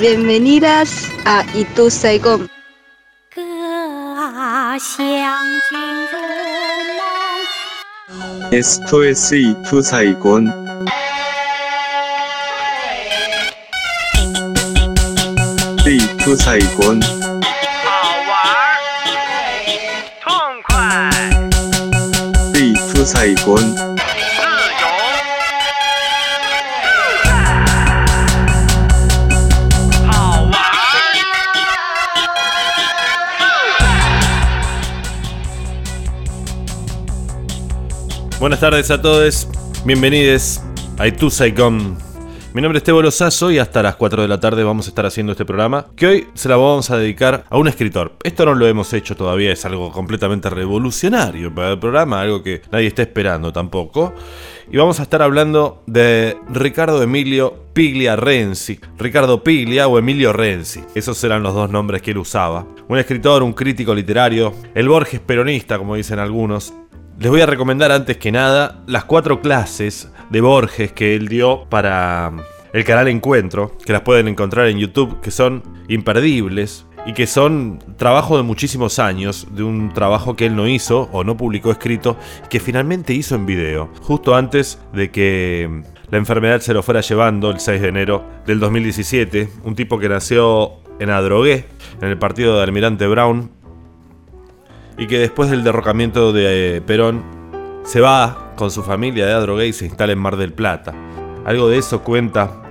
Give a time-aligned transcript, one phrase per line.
[0.00, 2.48] Bienvenidas a Itu Saigon.
[8.52, 10.52] Esto es Itu Saigon.
[15.86, 17.00] Itu Saigon.
[17.84, 17.90] 好
[18.28, 18.82] 玩儿，
[20.20, 20.26] 痛
[20.68, 20.74] 快，
[22.52, 23.89] Itu Saigon.
[38.41, 39.47] Buenas tardes a todos,
[39.85, 40.61] bienvenidos
[40.97, 41.95] a Itu Saigon.
[42.55, 45.05] Mi nombre es Tebo Lozazo y hasta las 4 de la tarde vamos a estar
[45.05, 48.17] haciendo este programa que hoy se la vamos a dedicar a un escritor.
[48.23, 52.63] Esto no lo hemos hecho todavía, es algo completamente revolucionario para el programa, algo que
[52.71, 54.15] nadie está esperando tampoco.
[54.71, 58.79] Y vamos a estar hablando de Ricardo Emilio Piglia Renzi.
[58.97, 60.81] Ricardo Piglia o Emilio Renzi.
[60.95, 62.65] Esos eran los dos nombres que él usaba.
[62.87, 66.73] Un escritor, un crítico literario, el Borges peronista, como dicen algunos,
[67.21, 71.65] les voy a recomendar antes que nada las cuatro clases de Borges que él dio
[71.69, 72.31] para
[72.73, 77.77] el canal Encuentro, que las pueden encontrar en YouTube, que son imperdibles y que son
[77.95, 82.17] trabajo de muchísimos años, de un trabajo que él no hizo o no publicó escrito,
[82.49, 87.51] que finalmente hizo en video, justo antes de que la enfermedad se lo fuera llevando
[87.51, 91.65] el 6 de enero del 2017, un tipo que nació en Adrogué,
[92.01, 93.60] en el partido de Almirante Brown,
[95.01, 97.23] y que después del derrocamiento de eh, Perón
[97.83, 100.93] se va con su familia de Adrogué y se instala en Mar del Plata.
[101.43, 102.61] Algo de eso cuenta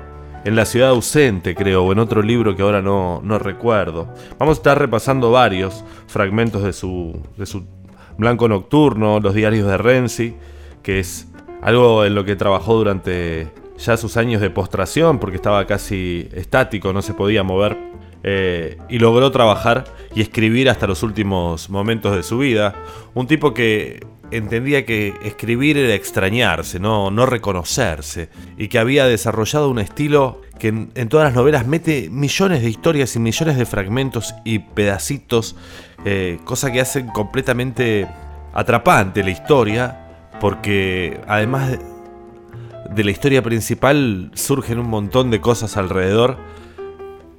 [0.45, 4.15] en La ciudad ausente, creo, o en otro libro que ahora no, no recuerdo.
[4.39, 7.65] Vamos a estar repasando varios fragmentos de su, de su
[8.17, 10.37] Blanco Nocturno, los diarios de Renzi,
[10.85, 11.27] que es
[11.63, 16.93] algo en lo que trabajó durante ya sus años de postración, porque estaba casi estático,
[16.93, 17.77] no se podía mover.
[18.23, 22.75] Eh, y logró trabajar y escribir hasta los últimos momentos de su vida.
[23.15, 24.01] Un tipo que
[24.31, 30.69] entendía que escribir era extrañarse, no, no reconocerse, y que había desarrollado un estilo que
[30.69, 35.57] en, todas las novelas mete millones de historias y millones de fragmentos y pedacitos,
[36.05, 38.07] eh, cosa que hacen completamente
[38.53, 41.79] atrapante la historia, porque además de,
[42.95, 46.37] de la historia principal surgen un montón de cosas alrededor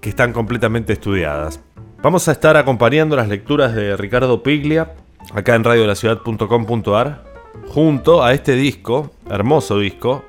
[0.02, 1.62] que están completamente estudiadas.
[2.02, 4.96] Vamos a estar acompañando las lecturas de Ricardo Piglia
[5.34, 7.24] acá en radiolaciudad.com.ar
[7.68, 10.26] junto a este disco, hermoso disco,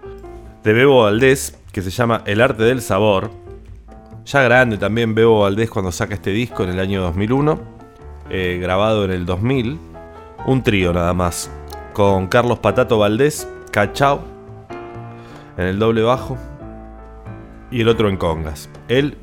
[0.62, 3.30] de Bebo Valdés que se llama El arte del sabor.
[4.26, 7.60] Ya grande también Bebo Valdés cuando saca este disco en el año 2001,
[8.30, 9.78] eh, grabado en el 2000.
[10.46, 11.50] Un trío nada más,
[11.94, 14.22] con Carlos Patato Valdés, Cachao,
[15.56, 16.36] en el doble bajo,
[17.70, 18.68] y el otro en congas.
[18.88, 19.16] Él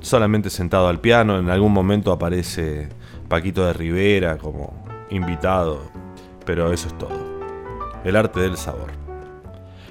[0.00, 2.88] solamente sentado al piano, en algún momento aparece
[3.28, 5.82] Paquito de Rivera como invitado,
[6.44, 7.40] pero eso es todo.
[8.04, 8.90] El arte del sabor.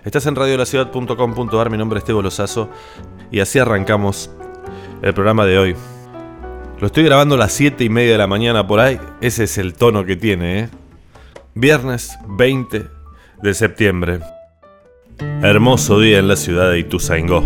[0.03, 2.69] Estás en radiolaciudad.com.ar, mi nombre es Tebo Lozazo
[3.31, 4.31] y así arrancamos
[5.01, 5.75] el programa de hoy.
[6.79, 9.57] Lo estoy grabando a las 7 y media de la mañana por ahí, ese es
[9.57, 10.69] el tono que tiene, ¿eh?
[11.53, 12.85] Viernes 20
[13.41, 14.19] de septiembre.
[15.41, 17.43] Hermoso día en la ciudad de Ituzaingó.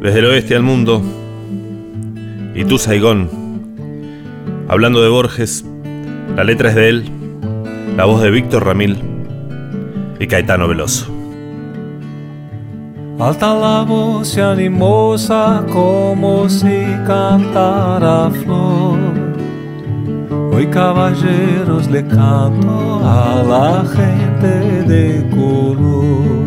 [0.00, 1.02] Desde el oeste al mundo,
[2.56, 3.28] Ituzaigón.
[4.66, 5.62] Hablando de Borges,
[6.34, 7.10] la letra es de él,
[7.98, 8.98] la voz de Víctor Ramil
[10.18, 11.06] y Caetano Veloso.
[13.20, 18.98] Alta la voz y animosa como si cantara flor.
[20.50, 26.45] Hoy caballeros le canto a la gente de color.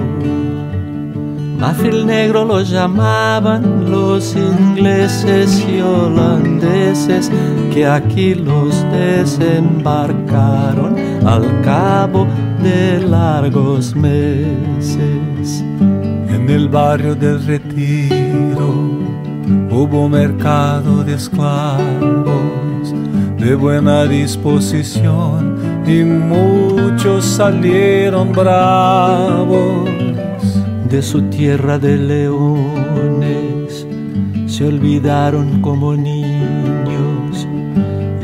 [1.60, 7.30] Mafil negro lo llamaban los ingleses y holandeses
[7.74, 10.96] que aquí los desembarcaron
[11.28, 12.26] al cabo
[12.64, 15.62] de largos meses.
[16.30, 18.74] En el barrio del retiro
[19.70, 22.94] hubo mercado de esclavos
[23.38, 29.90] de buena disposición y muchos salieron bravos
[30.90, 33.86] de su tierra de leones
[34.48, 37.48] se olvidaron como niños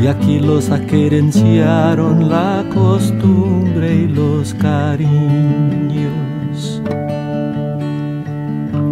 [0.01, 6.05] y aquí los aquerenciaron la costumbre y los cariños.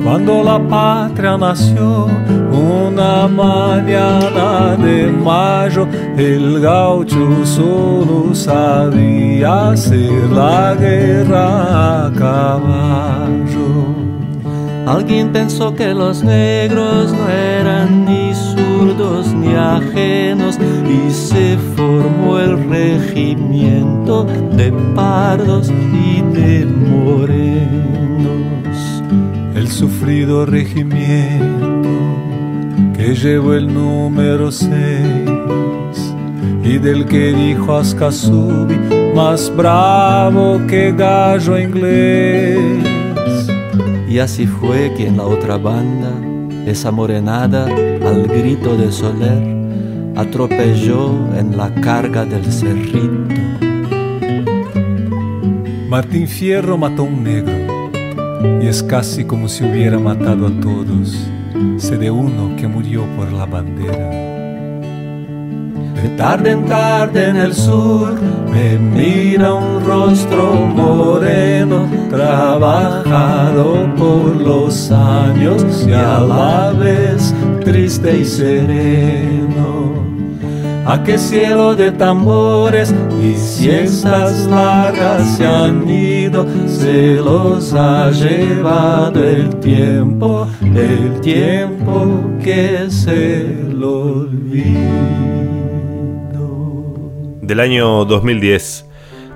[0.04, 2.08] Cuando la patria nació,
[2.52, 5.88] una mañana de mayo,
[6.18, 13.53] el gaucho solo sabía hacer la guerra a caballo.
[14.86, 22.70] Alguien pensó que los negros no eran ni zurdos ni ajenos y se formó el
[22.70, 27.84] regimiento de pardos y de morenos.
[29.56, 31.88] El sufrido regimiento
[32.94, 34.70] que llevó el número 6
[36.64, 38.76] y del que dijo Ascasubi
[39.16, 42.93] más bravo que gallo inglés.
[44.14, 46.12] Y así fue que en la otra banda,
[46.68, 49.42] esa morenada, al grito de Soler,
[50.16, 53.34] atropelló en la carga del cerrito.
[55.90, 57.90] Martín Fierro mató un negro
[58.62, 61.18] y es casi como si hubiera matado a todos.
[61.78, 64.33] Sé de uno que murió por la bandera.
[66.04, 68.14] De tarde en tarde en el sur
[68.52, 77.34] me mira un rostro moreno, trabajado por los años y a la vez
[77.64, 79.94] triste y sereno.
[80.86, 89.24] A qué cielo de tambores y siestas largas se han ido, se los ha llevado
[89.24, 95.43] el tiempo, el tiempo que se lo olvidó.
[97.54, 98.88] Del año 2010,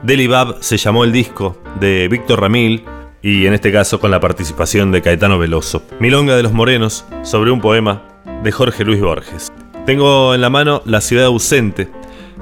[0.01, 2.83] Deli Bab se llamó el disco de Víctor Ramil
[3.21, 5.83] y en este caso con la participación de Caetano Veloso.
[5.99, 8.01] Milonga de los Morenos sobre un poema
[8.41, 9.53] de Jorge Luis Borges.
[9.85, 11.89] Tengo en la mano La ciudad ausente,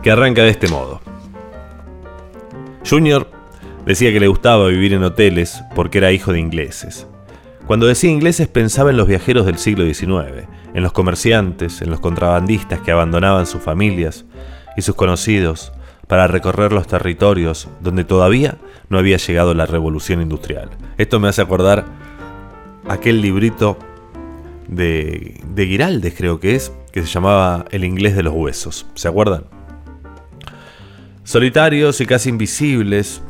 [0.02, 1.02] que arranca de este modo.
[2.90, 3.30] Junior
[3.86, 7.06] decía que le gustaba vivir en hoteles porque era hijo de ingleses.
[7.68, 12.00] Cuando decía ingleses pensaba en los viajeros del siglo XIX, en los comerciantes, en los
[12.00, 14.24] contrabandistas que abandonaban sus familias
[14.76, 15.72] y sus conocidos
[16.08, 18.58] para recorrer los territorios donde todavía
[18.90, 20.70] no había llegado la revolución industrial.
[20.98, 21.86] Esto me hace acordar
[22.88, 23.78] aquel librito
[24.68, 28.86] de, de Giraldes, creo que es, que se llamaba El inglés de los huesos.
[28.94, 29.46] ¿Se acuerdan?
[31.24, 33.24] Solitarios y casi invisibles,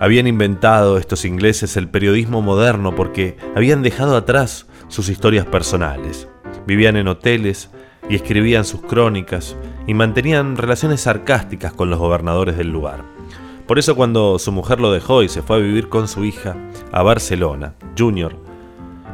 [0.00, 6.26] habían inventado estos ingleses el periodismo moderno porque habían dejado atrás sus historias personales.
[6.66, 7.70] Vivían en hoteles
[8.10, 13.04] y escribían sus crónicas y mantenían relaciones sarcásticas con los gobernadores del lugar.
[13.68, 16.56] Por eso cuando su mujer lo dejó y se fue a vivir con su hija
[16.90, 18.36] a Barcelona, Junior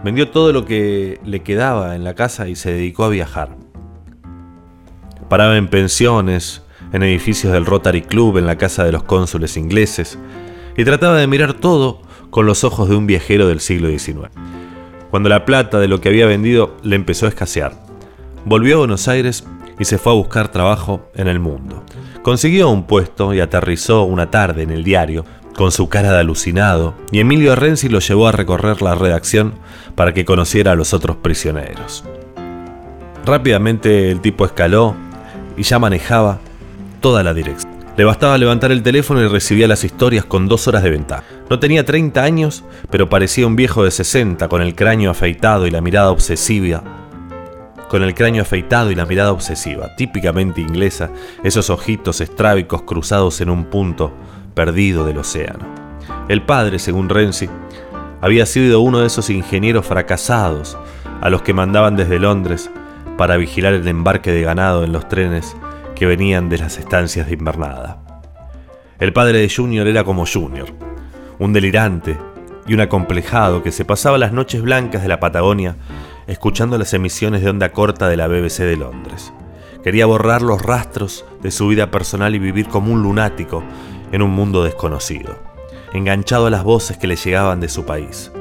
[0.03, 3.57] vendió todo lo que le quedaba en la casa y se dedicó a viajar.
[5.29, 6.63] Paraba en pensiones,
[6.93, 10.19] en edificios del Rotary Club, en la casa de los cónsules ingleses,
[10.77, 12.01] y trataba de mirar todo
[12.31, 14.31] con los ojos de un viajero del siglo XIX.
[15.11, 17.86] Cuando la plata de lo que había vendido le empezó a escasear,
[18.47, 19.45] volvió a Buenos Aires
[19.79, 21.83] y se fue a buscar trabajo en el mundo.
[22.23, 25.25] Consiguió un puesto y aterrizó una tarde en el diario
[25.57, 29.55] con su cara de alucinado, y Emilio Renzi lo llevó a recorrer la redacción
[29.95, 32.05] para que conociera a los otros prisioneros.
[33.25, 34.95] Rápidamente el tipo escaló
[35.57, 36.39] y ya manejaba
[37.01, 37.75] toda la dirección.
[37.97, 41.25] Le bastaba levantar el teléfono y recibía las historias con dos horas de ventaja.
[41.49, 45.71] No tenía 30 años, pero parecía un viejo de 60 con el cráneo afeitado y
[45.71, 47.06] la mirada obsesiva.
[47.89, 51.11] Con el cráneo afeitado y la mirada obsesiva, típicamente inglesa,
[51.45, 54.13] esos ojitos estrábicos cruzados en un punto
[54.55, 55.65] perdido del océano.
[56.29, 57.49] El padre, según Renzi,
[58.21, 60.77] había sido uno de esos ingenieros fracasados
[61.21, 62.71] a los que mandaban desde Londres
[63.17, 65.57] para vigilar el embarque de ganado en los trenes
[65.95, 67.99] que venían de las estancias de invernada.
[68.99, 70.69] El padre de Junior era como Junior,
[71.39, 72.19] un delirante
[72.67, 75.77] y un acomplejado que se pasaba las noches blancas de la Patagonia
[76.27, 79.33] escuchando las emisiones de onda corta de la BBC de Londres.
[79.83, 83.63] Quería borrar los rastros de su vida personal y vivir como un lunático
[84.13, 85.39] en un mundo desconocido,
[85.93, 88.33] enganchado a las voces que le llegaban de su país.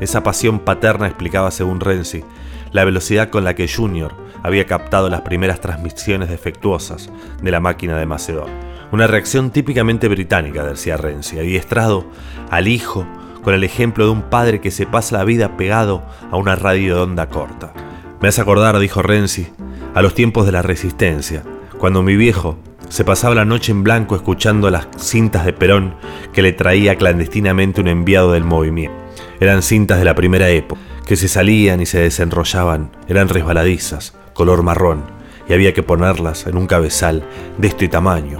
[0.00, 2.24] Esa pasión paterna explicaba, según Renzi,
[2.72, 7.10] la velocidad con la que Junior había captado las primeras transmisiones defectuosas
[7.42, 8.50] de la máquina de Macedón.
[8.92, 12.04] Una reacción típicamente británica, decía Renzi, adiestrado
[12.50, 13.06] al hijo
[13.42, 16.96] con el ejemplo de un padre que se pasa la vida pegado a una radio
[16.96, 17.72] de onda corta.
[18.20, 19.48] Me hace acordar, dijo Renzi,
[19.94, 21.42] a los tiempos de la resistencia,
[21.78, 25.94] cuando mi viejo se pasaba la noche en blanco escuchando las cintas de Perón
[26.32, 28.96] que le traía clandestinamente un enviado del movimiento.
[29.38, 34.62] Eran cintas de la primera época, que se salían y se desenrollaban, eran resbaladizas, color
[34.62, 35.04] marrón,
[35.48, 37.24] y había que ponerlas en un cabezal
[37.58, 38.38] de este tamaño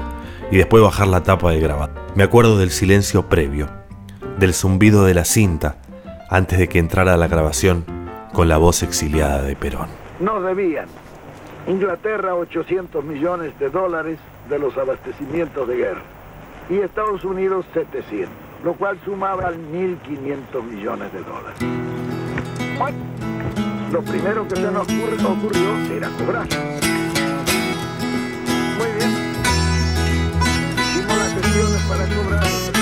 [0.50, 1.95] y después bajar la tapa de grabado.
[2.14, 3.69] Me acuerdo del silencio previo,
[4.39, 5.77] del zumbido de la cinta
[6.31, 7.85] antes de que entrara la grabación
[8.33, 9.89] con la voz exiliada de Perón.
[10.21, 10.87] No debían.
[11.67, 14.19] Inglaterra 800 millones de dólares
[14.49, 16.03] de los abastecimientos de guerra
[16.71, 18.29] y Estados Unidos 700,
[18.65, 21.59] lo cual sumaba 1.500 millones de dólares.
[23.93, 26.47] Lo primero que se nos ocurre- ocurrió era cobrar.
[28.79, 29.11] Muy bien.
[30.79, 32.80] Hicimos las gestiones para cobrar.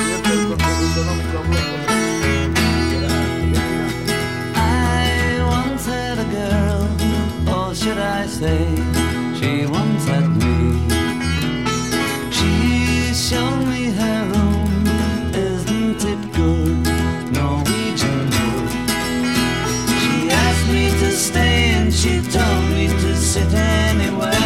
[4.56, 6.82] I had a girl,
[7.54, 8.66] or should I say,
[9.38, 9.64] she
[10.06, 10.58] had me.
[12.32, 14.86] She showed me her room,
[15.34, 16.78] isn't it good?
[17.32, 18.70] Norwegian wood.
[20.00, 24.37] She asked me to stay and she told me to sit anywhere.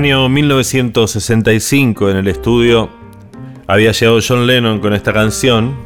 [0.00, 2.88] Año 1965 en el estudio
[3.66, 5.76] había llegado John Lennon con esta canción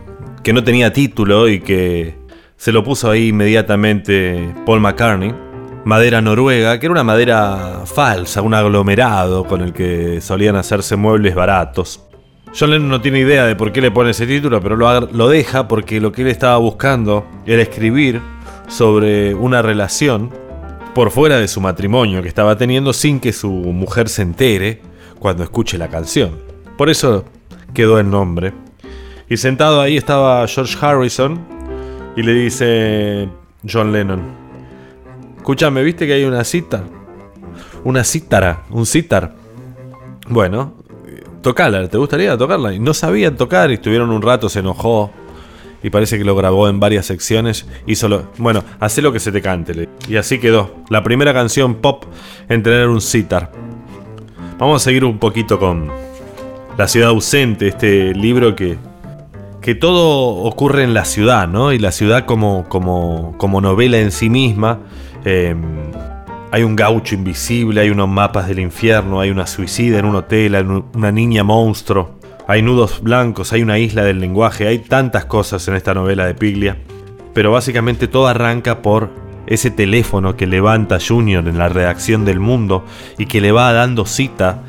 [0.45, 2.15] que no tenía título y que
[2.57, 5.35] se lo puso ahí inmediatamente Paul McCartney.
[5.85, 11.35] Madera noruega, que era una madera falsa, un aglomerado con el que solían hacerse muebles
[11.35, 12.01] baratos.
[12.57, 15.29] John Lennon no tiene idea de por qué le pone ese título, pero lo, lo
[15.29, 18.21] deja porque lo que él estaba buscando era escribir
[18.69, 20.44] sobre una relación
[20.95, 24.81] por fuera de su matrimonio que estaba teniendo sin que su mujer se entere
[25.19, 26.39] cuando escuche la canción.
[26.79, 27.25] Por eso
[27.73, 28.53] quedó el nombre.
[29.29, 31.41] Y sentado ahí estaba George Harrison
[32.17, 33.29] y le dice
[33.69, 34.23] John Lennon,
[35.37, 36.85] escúchame, ¿viste que hay una cita?
[37.83, 39.35] Una cítara, un citar.
[40.29, 40.75] Bueno,
[41.43, 42.73] tocala, ¿te gustaría tocarla?
[42.73, 45.11] Y no sabían tocar y estuvieron un rato, se enojó.
[45.85, 47.67] Y parece que lo grabó en varias secciones.
[47.87, 49.89] Hizo bueno, hace lo que se te cante.
[50.09, 50.75] Y así quedó.
[50.91, 52.05] La primera canción pop
[52.49, 53.53] en tener un sitar.
[54.59, 55.91] Vamos a seguir un poquito con
[56.79, 58.77] La ciudad ausente, este libro que,
[59.61, 61.73] que todo ocurre en la ciudad, ¿no?
[61.73, 64.81] Y la ciudad como, como, como novela en sí misma.
[65.25, 65.55] eh,
[66.51, 70.55] hay un gaucho invisible, hay unos mapas del infierno, hay una suicida en un hotel,
[70.55, 72.11] hay un- una niña monstruo,
[72.47, 76.35] hay nudos blancos, hay una isla del lenguaje, hay tantas cosas en esta novela de
[76.35, 76.77] Piglia.
[77.33, 79.11] Pero básicamente todo arranca por
[79.47, 82.85] ese teléfono que levanta Junior en la redacción del mundo
[83.19, 84.63] y que le va dando cita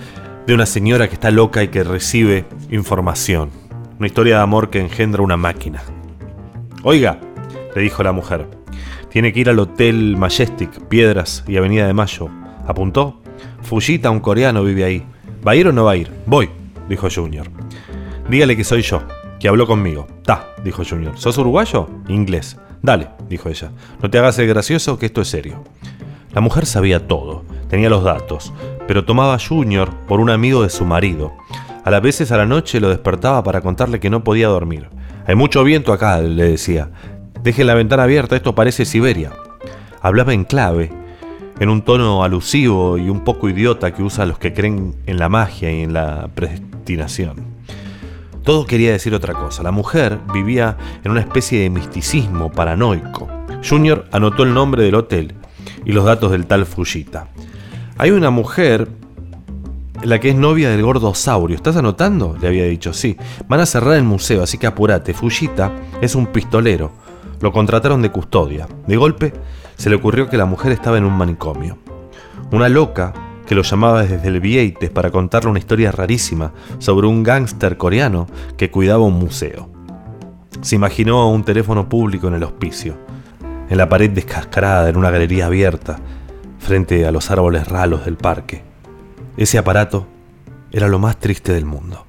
[0.47, 3.49] de una señora que está loca y que recibe información.
[3.97, 5.81] Una historia de amor que engendra una máquina.
[6.83, 7.19] Oiga,
[7.75, 8.47] le dijo la mujer,
[9.09, 12.29] tiene que ir al Hotel Majestic, Piedras y Avenida de Mayo.
[12.67, 13.21] ¿Apuntó?
[13.61, 15.05] Fujita, un coreano, vive ahí.
[15.45, 16.11] ¿Va a ir o no va a ir?
[16.25, 16.49] Voy,
[16.89, 17.64] dijo Junior.
[18.27, 19.03] Dígale que soy yo,
[19.39, 20.07] que habló conmigo.
[20.23, 21.15] Ta, dijo Junior.
[21.15, 21.87] ¿Sos uruguayo?
[22.07, 22.57] Inglés.
[22.81, 23.71] Dale, dijo ella.
[24.01, 25.63] No te hagas el gracioso, que esto es serio.
[26.33, 28.51] La mujer sabía todo, tenía los datos,
[28.87, 31.33] pero tomaba a Junior por un amigo de su marido.
[31.83, 34.89] A las veces a la noche lo despertaba para contarle que no podía dormir.
[35.27, 36.89] Hay mucho viento acá, le decía.
[37.43, 39.33] Deje la ventana abierta, esto parece Siberia.
[40.01, 40.91] Hablaba en clave,
[41.59, 45.29] en un tono alusivo y un poco idiota que usa los que creen en la
[45.29, 47.54] magia y en la predestinación.
[48.45, 49.63] Todo quería decir otra cosa.
[49.63, 53.27] La mujer vivía en una especie de misticismo paranoico.
[53.67, 55.33] Junior anotó el nombre del hotel
[55.83, 57.27] y los datos del tal Fujita.
[57.97, 58.87] Hay una mujer,
[60.03, 61.55] la que es novia del gordo saurio.
[61.55, 62.37] ¿Estás anotando?
[62.39, 63.17] Le había dicho, sí.
[63.47, 65.15] Van a cerrar el museo, así que apurate.
[65.15, 66.91] Fujita es un pistolero.
[67.41, 68.67] Lo contrataron de custodia.
[68.85, 69.33] De golpe,
[69.75, 71.79] se le ocurrió que la mujer estaba en un manicomio.
[72.51, 73.11] Una loca
[73.45, 78.27] que lo llamaba desde el Vieites para contarle una historia rarísima sobre un gángster coreano
[78.57, 79.69] que cuidaba un museo.
[80.61, 82.97] Se imaginó un teléfono público en el hospicio,
[83.69, 85.97] en la pared descascarada en una galería abierta,
[86.59, 88.63] frente a los árboles ralos del parque.
[89.37, 90.07] Ese aparato
[90.71, 92.05] era lo más triste del mundo.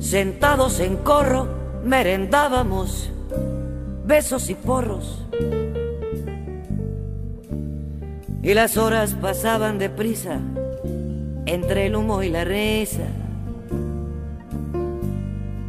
[0.00, 3.10] Sentados en corro, merendábamos
[4.06, 5.24] besos y porros.
[8.42, 10.38] Y las horas pasaban deprisa
[11.46, 13.06] entre el humo y la risa.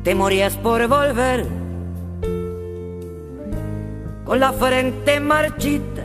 [0.04, 1.46] Te morías por volver
[4.26, 6.04] con la frente marchita,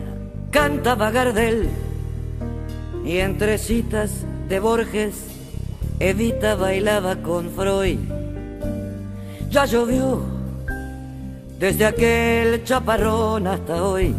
[0.51, 1.67] cantaba Gardel.
[3.03, 5.25] Y entre citas de Borges,
[5.99, 8.20] Evita bailaba con Freud.
[9.51, 10.21] Ya llovió
[11.59, 14.15] desde aquel chaparrón hasta hoy.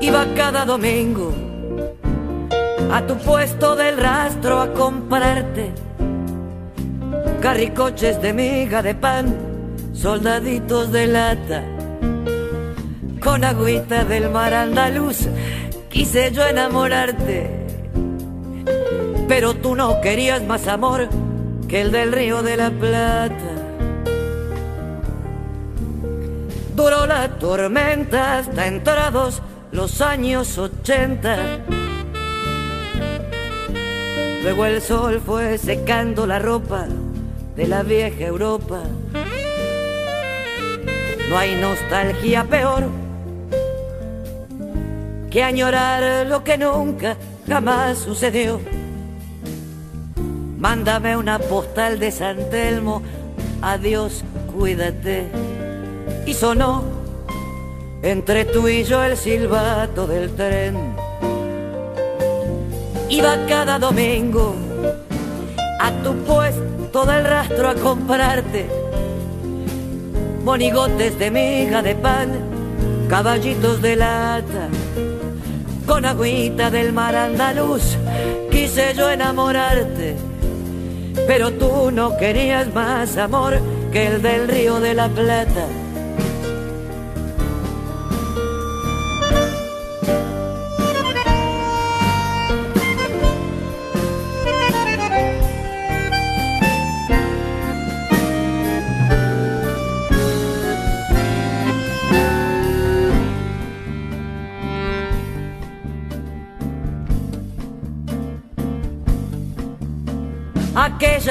[0.00, 1.32] Iba cada domingo
[2.92, 5.72] a tu puesto del rastro a comprarte
[7.42, 9.34] carricoches de miga de pan,
[9.92, 11.64] soldaditos de lata,
[13.20, 15.26] con agüita del mar andaluz.
[15.88, 17.50] Quise yo enamorarte,
[19.26, 21.08] pero tú no querías más amor
[21.68, 23.34] que el del río de la Plata.
[26.74, 31.36] Duró la tormenta hasta entrados los años ochenta.
[34.42, 36.86] Luego el sol fue secando la ropa
[37.54, 38.80] de la vieja Europa.
[41.28, 42.84] No hay nostalgia peor
[45.30, 48.77] que añorar lo que nunca jamás sucedió.
[50.58, 53.02] Mándame una postal de San Telmo,
[53.62, 55.28] adiós, cuídate.
[56.26, 56.82] Y sonó
[58.02, 60.76] entre tú y yo el silbato del tren.
[63.08, 64.54] Iba cada domingo
[65.80, 68.68] a tu puesto del rastro a comprarte
[70.44, 72.30] monigotes de miga de pan,
[73.08, 74.68] caballitos de lata,
[75.86, 77.96] con agüita del mar andaluz.
[78.50, 80.16] Quise yo enamorarte,
[81.26, 83.58] pero tú no querías más amor
[83.92, 85.87] que el del río de la Plata.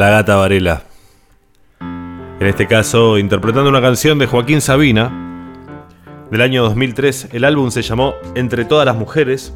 [0.00, 0.84] La gata Varela.
[1.78, 5.12] En este caso, interpretando una canción de Joaquín Sabina
[6.30, 7.28] del año 2003.
[7.34, 9.52] El álbum se llamó Entre todas las mujeres,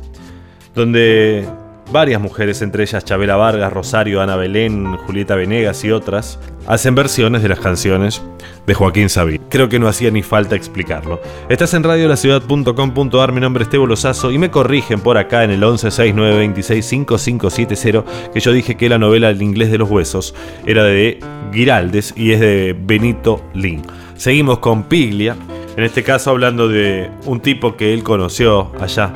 [0.75, 1.49] donde
[1.93, 7.43] varias mujeres, entre ellas Chabela Vargas, Rosario, Ana Belén, Julieta Venegas y otras, hacen versiones
[7.43, 8.23] de las canciones
[8.67, 9.43] de Joaquín Sabina.
[9.49, 11.21] Creo que no hacía ni falta explicarlo.
[11.49, 15.63] Estás en radiolaciudad.com.ar, mi nombre es Tebo Lozazo y me corrigen por acá en el
[15.63, 20.35] 1169265570 que yo dije que la novela El inglés de los huesos
[20.67, 21.21] era de
[21.53, 23.83] Giraldes y es de Benito Lin.
[24.17, 25.37] Seguimos con Piglia,
[25.77, 29.13] en este caso hablando de un tipo que él conoció allá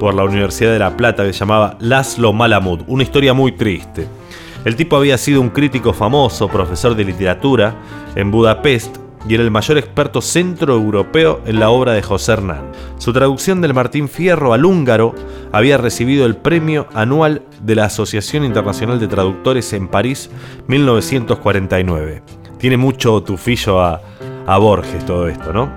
[0.00, 4.08] por la Universidad de La Plata que se llamaba Laszlo Malamud, una historia muy triste.
[4.64, 7.76] El tipo había sido un crítico famoso, profesor de literatura
[8.16, 8.96] en Budapest
[9.28, 12.72] y era el mayor experto centroeuropeo en la obra de José Hernán.
[12.96, 15.14] Su traducción del Martín Fierro al húngaro
[15.52, 20.30] había recibido el premio anual de la Asociación Internacional de Traductores en París
[20.66, 22.22] 1949.
[22.58, 24.00] Tiene mucho tufillo a,
[24.46, 25.70] a Borges todo esto, ¿no?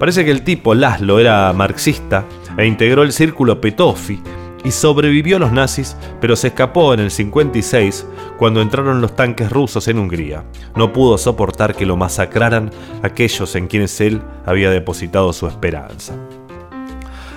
[0.00, 2.24] Parece que el tipo, Laszlo, era marxista
[2.56, 4.20] e integró el círculo Petofi
[4.64, 9.50] y sobrevivió a los nazis, pero se escapó en el 56 cuando entraron los tanques
[9.50, 10.44] rusos en Hungría.
[10.76, 12.70] No pudo soportar que lo masacraran
[13.02, 16.14] aquellos en quienes él había depositado su esperanza.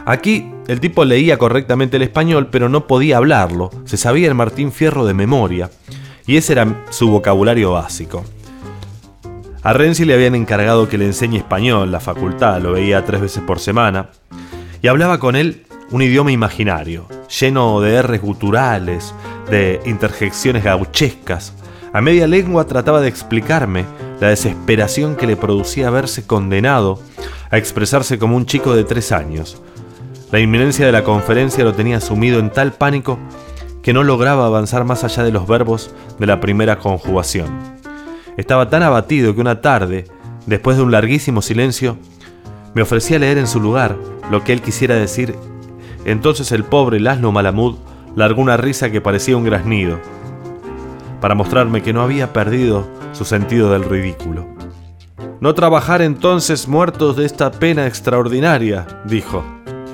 [0.06, 4.71] Aquí el tipo leía correctamente el español, pero no podía hablarlo, se sabía el Martín
[4.71, 5.69] Fierro de memoria,
[6.26, 8.23] y ese era su vocabulario básico.
[9.62, 13.43] A Renzi le habían encargado que le enseñe español, la facultad lo veía tres veces
[13.43, 14.10] por semana,
[14.84, 17.08] y hablaba con él un idioma imaginario,
[17.39, 19.15] lleno de R's guturales,
[19.50, 21.54] de interjecciones gauchescas.
[21.93, 23.86] A media lengua trataba de explicarme
[24.19, 27.00] la desesperación que le producía verse condenado
[27.50, 29.62] a expresarse como un chico de tres años.
[30.34, 33.17] La inminencia de la conferencia lo tenía sumido en tal pánico
[33.84, 37.48] que no lograba avanzar más allá de los verbos de la primera conjugación.
[38.36, 40.06] Estaba tan abatido que una tarde,
[40.46, 41.98] después de un larguísimo silencio,
[42.73, 43.97] me ofrecía leer en su lugar
[44.31, 45.36] lo que él quisiera decir.
[46.05, 47.75] Entonces el pobre Laszlo Malamud
[48.15, 49.99] largó una risa que parecía un graznido,
[51.21, 54.45] para mostrarme que no había perdido su sentido del ridículo.
[55.39, 59.43] No trabajar entonces muertos de esta pena extraordinaria, dijo.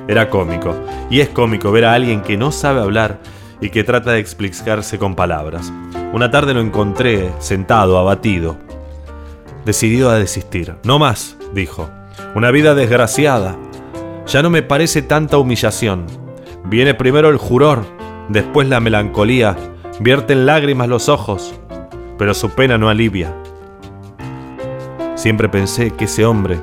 [0.07, 0.75] Era cómico,
[1.09, 3.19] y es cómico ver a alguien que no sabe hablar
[3.61, 5.71] y que trata de explicarse con palabras.
[6.13, 8.57] Una tarde lo encontré sentado, abatido,
[9.65, 10.75] decidido a desistir.
[10.83, 11.89] No más, dijo.
[12.35, 13.57] Una vida desgraciada.
[14.27, 16.05] Ya no me parece tanta humillación.
[16.65, 17.83] Viene primero el juror,
[18.29, 19.57] después la melancolía,
[19.99, 21.59] vierten lágrimas los ojos,
[22.19, 23.33] pero su pena no alivia.
[25.15, 26.59] Siempre pensé que ese hombre,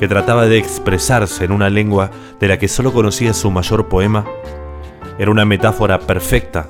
[0.00, 4.24] que trataba de expresarse en una lengua de la que solo conocía su mayor poema,
[5.16, 6.66] era una metáfora perfecta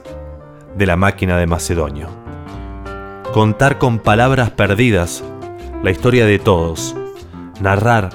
[0.77, 2.09] de la máquina de Macedonio.
[3.33, 5.25] Contar con palabras perdidas
[5.83, 6.95] la historia de todos,
[7.63, 8.11] narrar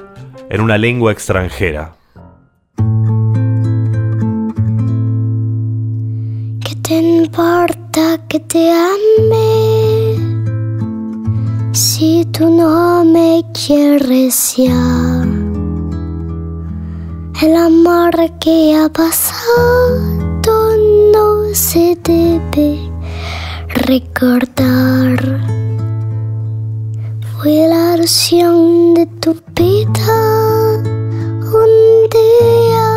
[0.49, 1.95] en una lengua extranjera.
[6.63, 10.17] ¿Qué te importa que te ame
[11.71, 15.25] si tú no me quieres ya?
[17.41, 20.17] El amor que ha pasado
[21.13, 22.79] no se debe
[23.85, 25.56] recordar.
[27.39, 30.81] Fue la ilusión de tu vida
[31.53, 31.71] un
[32.09, 32.87] día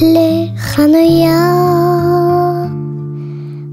[0.00, 2.70] lejano ya.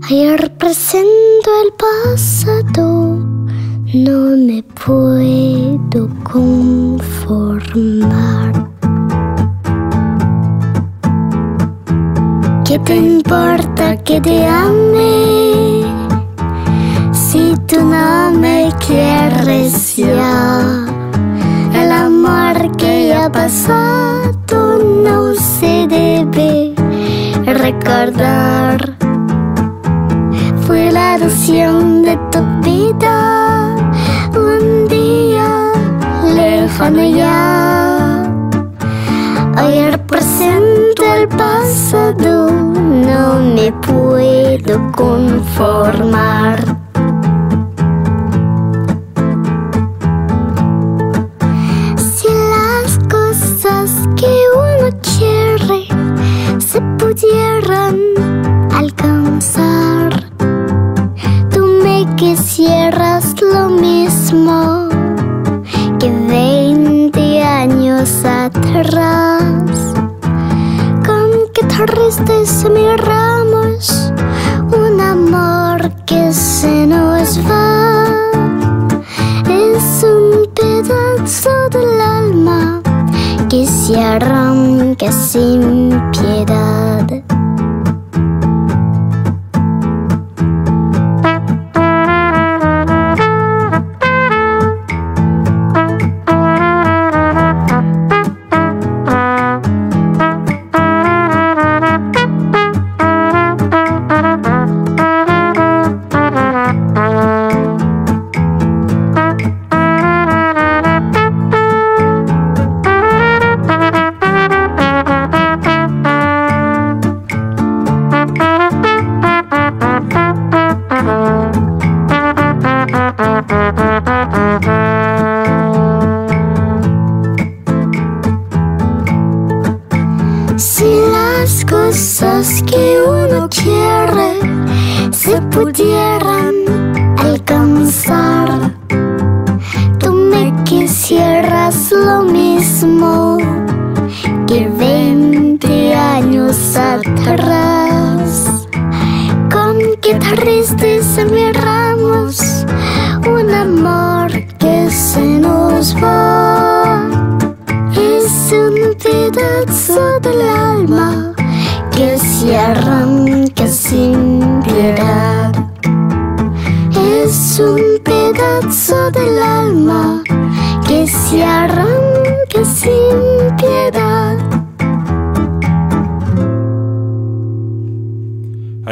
[0.10, 3.20] Ayer presento el pasado,
[3.94, 7.74] no me puedo conformar.
[12.66, 15.63] ¿Qué te importa que te ame?
[17.74, 20.86] Tú no me quieres ya,
[21.74, 26.76] el amor que ya pasado no se debe
[27.44, 28.96] recordar.
[30.68, 33.76] Fue la ilusión de tu vida
[34.36, 35.72] un día
[36.36, 38.24] lejano ya.
[39.58, 46.73] Ayer presente el pasado, no me puedo conformar.
[57.14, 58.00] Pudieran
[58.72, 60.32] alcanzar,
[61.52, 64.90] tú me quisieras lo mismo
[66.00, 69.54] que 20 años atrás.
[71.06, 73.13] Con qué tristeza miramos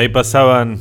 [0.01, 0.79] Ahí pasaban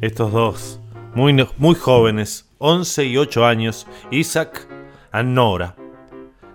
[0.00, 0.80] estos dos,
[1.14, 4.66] muy, muy jóvenes, 11 y 8 años, Isaac
[5.14, 5.76] y Nora.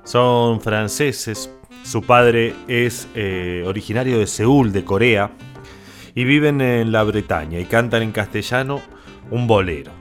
[0.03, 1.49] Son franceses,
[1.85, 5.31] su padre es eh, originario de Seúl, de Corea,
[6.13, 8.81] y viven en la Bretaña y cantan en castellano
[9.31, 9.93] un bolero.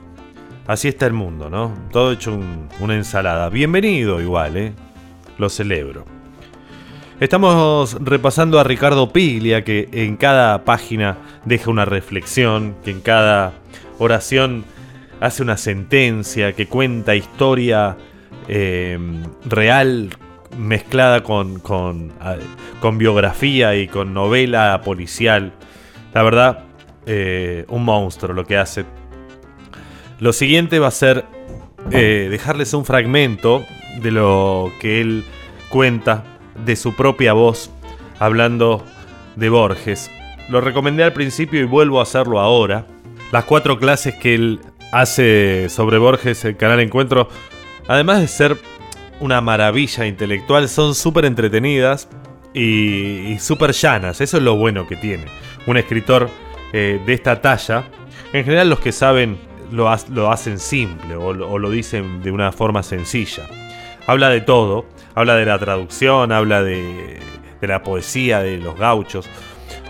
[0.67, 1.73] Así está el mundo, ¿no?
[1.93, 3.47] Todo hecho un- una ensalada.
[3.47, 4.73] Bienvenido igual, ¿eh?
[5.37, 6.03] Lo celebro.
[7.21, 13.53] Estamos repasando a Ricardo Piglia, que en cada página deja una reflexión, que en cada
[13.99, 14.65] oración
[15.21, 17.95] hace una sentencia, que cuenta historia
[18.49, 18.99] eh,
[19.45, 20.09] real
[20.57, 22.11] mezclada con, con,
[22.97, 25.53] biografía y con novela policial.
[26.13, 26.65] La verdad,
[27.05, 28.83] eh, un monstruo lo que hace.
[30.19, 31.23] Lo siguiente va a ser
[31.91, 33.63] eh, dejarles un fragmento
[34.01, 35.23] de lo que él
[35.69, 37.71] cuenta de su propia voz
[38.19, 38.85] hablando
[39.35, 40.11] de Borges.
[40.49, 42.85] Lo recomendé al principio y vuelvo a hacerlo ahora.
[43.31, 44.59] Las cuatro clases que él
[44.91, 47.27] hace sobre Borges, el canal Encuentro,
[47.87, 48.57] además de ser
[49.19, 52.07] una maravilla intelectual, son súper entretenidas
[52.53, 54.21] y, y súper llanas.
[54.21, 55.25] Eso es lo bueno que tiene.
[55.67, 56.29] Un escritor
[56.73, 57.85] eh, de esta talla,
[58.33, 59.37] en general los que saben
[59.71, 63.47] lo, lo hacen simple o lo dicen de una forma sencilla.
[64.07, 67.19] Habla de todo, habla de la traducción, habla de,
[67.61, 69.29] de la poesía, de los gauchos.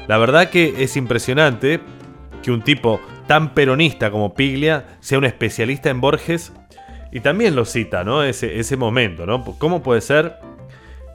[0.08, 1.80] La verdad que es impresionante
[2.44, 6.54] que un tipo tan peronista como Piglia sea un especialista en Borges
[7.12, 8.24] y también lo cita, ¿no?
[8.24, 9.44] Ese, ese momento, ¿no?
[9.58, 10.36] ¿Cómo puede ser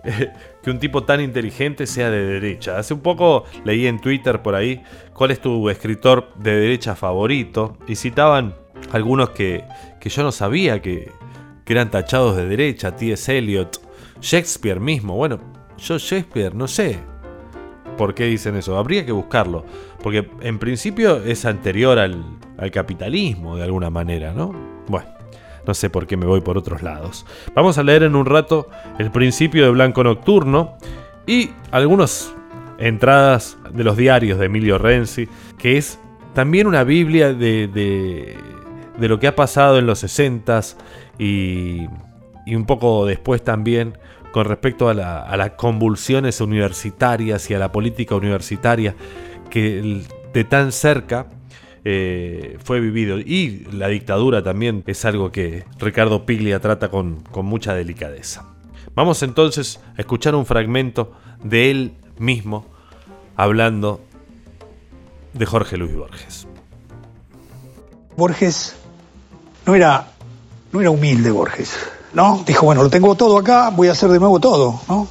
[0.62, 2.78] que un tipo tan inteligente sea de derecha?
[2.78, 7.76] Hace un poco leí en Twitter por ahí cuál es tu escritor de derecha favorito
[7.86, 8.56] y citaban
[8.92, 9.64] algunos que,
[10.00, 11.12] que yo no sabía que,
[11.64, 13.36] que eran tachados de derecha, T.S.
[13.36, 13.89] Eliot,
[14.20, 15.16] Shakespeare mismo.
[15.16, 15.38] Bueno,
[15.78, 16.98] yo Shakespeare no sé
[17.96, 19.64] por qué dicen eso, habría que buscarlo,
[20.02, 22.24] porque en principio es anterior al,
[22.56, 24.54] al capitalismo de alguna manera, ¿no?
[24.88, 25.08] Bueno,
[25.66, 27.26] no sé por qué me voy por otros lados.
[27.54, 30.78] Vamos a leer en un rato el principio de Blanco Nocturno
[31.26, 32.34] y algunas
[32.78, 35.28] entradas de los diarios de Emilio Renzi,
[35.58, 36.00] que es
[36.32, 38.36] también una Biblia de, de,
[38.98, 40.76] de lo que ha pasado en los 60s
[41.18, 41.86] y,
[42.46, 43.96] y un poco después también
[44.32, 48.94] con respecto a, la- a las convulsiones universitarias y a la política universitaria
[49.50, 51.26] que de tan cerca
[51.84, 53.18] eh, fue vivido.
[53.18, 58.44] Y la dictadura también es algo que Ricardo Piglia trata con, con mucha delicadeza.
[58.94, 62.66] Vamos entonces a escuchar un fragmento de él mismo
[63.36, 64.00] hablando
[65.32, 66.46] de Jorge Luis Borges.
[68.16, 68.76] Borges
[69.66, 70.08] no era,
[70.72, 71.76] no era humilde Borges,
[72.12, 72.42] ¿no?
[72.46, 75.06] Dijo, bueno, lo tengo todo acá, voy a hacer de nuevo todo, ¿no?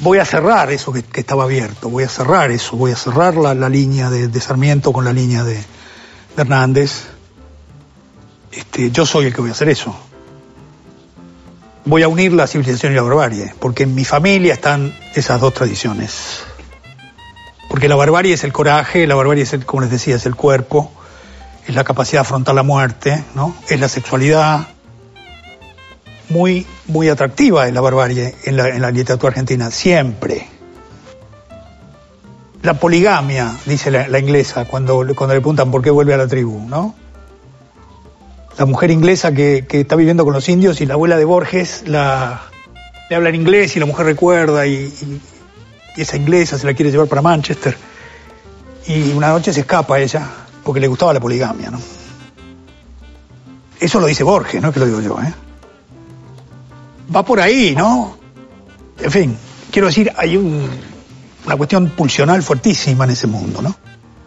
[0.00, 3.54] Voy a cerrar eso que, estaba abierto, voy a cerrar eso, voy a cerrar la,
[3.54, 5.64] la línea de, de Sarmiento con la línea de, de
[6.36, 7.06] Hernández.
[8.52, 9.96] Este, yo soy el que voy a hacer eso.
[11.86, 15.54] Voy a unir la civilización y la barbarie, porque en mi familia están esas dos
[15.54, 16.40] tradiciones.
[17.70, 20.34] Porque la barbarie es el coraje, la barbarie es, el, como les decía, es el
[20.34, 20.90] cuerpo,
[21.66, 23.56] es la capacidad de afrontar la muerte, ¿no?
[23.68, 24.68] Es la sexualidad
[26.28, 30.46] muy, muy atractiva es la barbarie en la, en literatura argentina, siempre.
[32.62, 36.66] La poligamia, dice la, inglesa, cuando, cuando le preguntan por qué vuelve a la tribu,
[36.68, 36.94] ¿no?
[38.58, 41.84] La mujer inglesa que, que está viviendo con los indios y la abuela de Borges
[41.86, 45.20] le habla en inglés y la mujer recuerda y, y-
[45.96, 47.76] y esa inglesa se la quiere llevar para Manchester.
[48.86, 50.26] Y una noche se escapa ella
[50.64, 51.78] porque le gustaba la poligamia, ¿no?
[53.78, 55.32] Eso lo dice Borges, no es que lo digo yo, ¿eh?
[57.14, 58.16] Va por ahí, ¿no?
[59.00, 59.36] En fin,
[59.70, 60.68] quiero decir, hay un-
[61.46, 63.76] una cuestión pulsional fuertísima en ese mundo, ¿no?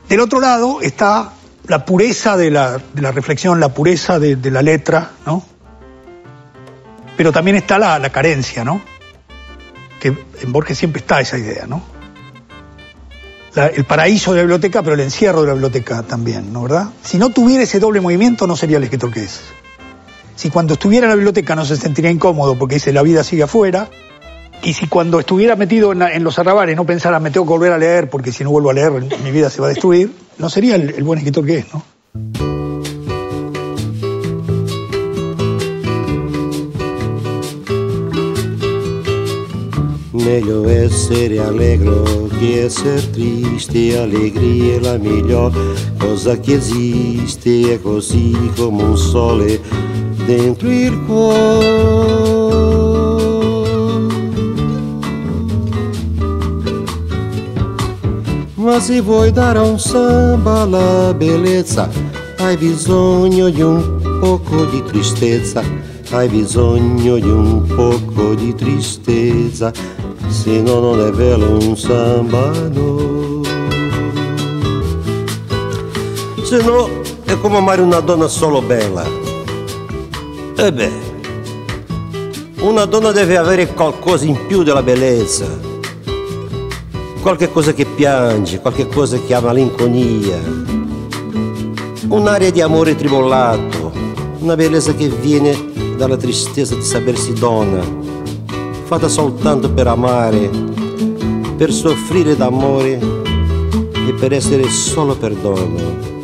[0.08, 1.34] Del otro lado está
[1.68, 5.44] la pureza de la, la reflexión, la pureza de, la letra, ¿no?
[7.16, 8.82] Pero también está la, carencia, ¿no?
[10.00, 10.08] que
[10.42, 11.84] en Borges siempre está esa idea, ¿no?
[13.56, 16.88] El paraíso de la biblioteca, pero el encierro de la biblioteca también, ¿no verdad?
[17.04, 19.42] Si no tuviera ese doble movimiento, no sería el escritor que es.
[20.40, 23.44] Si cuando estuviera en la biblioteca no se sentiría incómodo porque dice la vida sigue
[23.44, 23.90] afuera,
[24.64, 27.78] y si cuando estuviera metido en, los arrabales no pensara me tengo que volver a
[27.78, 28.90] leer porque si no vuelvo a leer
[29.22, 31.84] mi vida se va a destruir, no sería el, buen escritor que es, ¿no?
[42.42, 44.10] Essere triste,
[44.82, 44.98] la
[45.98, 49.90] cosa che esiste, è così come un sole
[50.30, 52.68] dentro il cuore.
[58.54, 61.90] Ma se vuoi dare a un samba la bellezza,
[62.38, 65.64] hai bisogno di un poco di tristezza,
[66.12, 69.72] hai bisogno di un poco di tristezza,
[70.28, 73.42] se no non è bello un samba no.
[76.44, 76.88] Se no
[77.26, 79.29] è come amare una donna solo bella.
[80.62, 80.92] E beh,
[82.60, 85.46] una donna deve avere qualcosa in più della bellezza
[87.22, 90.38] qualche cosa che piange, qualche cosa che ha malinconia,
[92.10, 93.92] un'aria di amore tribolato,
[94.40, 97.82] una bellezza che viene dalla tristezza di sapersi donna,
[98.84, 100.50] fatta soltanto per amare,
[101.56, 103.00] per soffrire d'amore
[103.94, 106.19] e per essere solo per donna.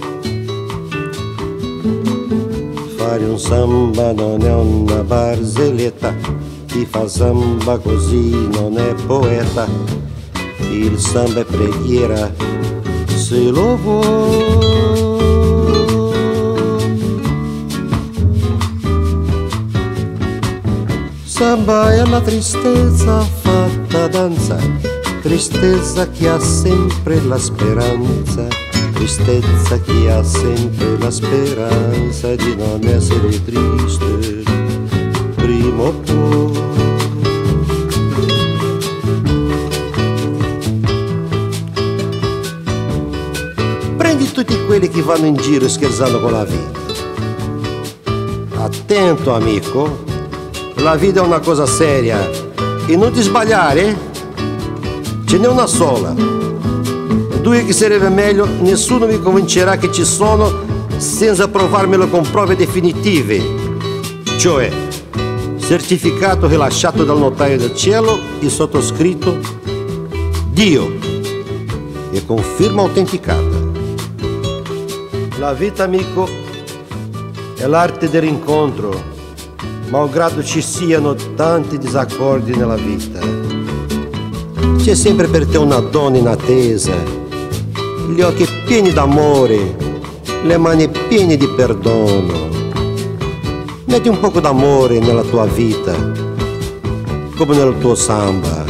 [3.15, 6.13] Fare un samba non è una barzelletta,
[6.65, 9.65] chi fa samba così non è poeta.
[10.69, 12.29] Il samba è preghiera
[13.05, 13.79] se lo.
[21.23, 24.57] Samba è la tristezza fatta danza,
[25.21, 28.45] tristezza che ha sempre la speranza,
[28.95, 34.43] tristezza che ha sempre la speranza di non essere triste
[35.35, 36.63] prima o poi.
[43.97, 46.79] Prendi tutti quelli che vanno in giro scherzando con la vita.
[48.55, 50.03] Attento amico,
[50.75, 52.17] la vita è una cosa seria
[52.87, 53.95] e non ti sbagliare,
[55.25, 56.44] ce n'è una sola.
[57.45, 60.51] Due che sarebbe meglio, nessuno mi convincerà che ci sono
[60.97, 63.39] senza provarmelo con prove definitive,
[64.39, 64.71] cioè
[65.59, 69.37] certificato rilasciato dal notaio del cielo e sottoscritto
[70.49, 70.91] Dio
[72.09, 73.61] e con firma autenticata.
[75.37, 76.27] La vita, amico,
[77.57, 78.91] è l'arte dell'incontro,
[79.89, 83.19] malgrado ci siano tanti disaccordi nella vita.
[84.77, 87.23] C'è sempre per te una donna in attesa,
[88.07, 89.75] gli occhi pieni d'amore,
[90.43, 92.49] le mani piene di perdono.
[93.85, 95.93] Metti un poco d'amore nella tua vita,
[97.35, 98.63] come nel tuo samba.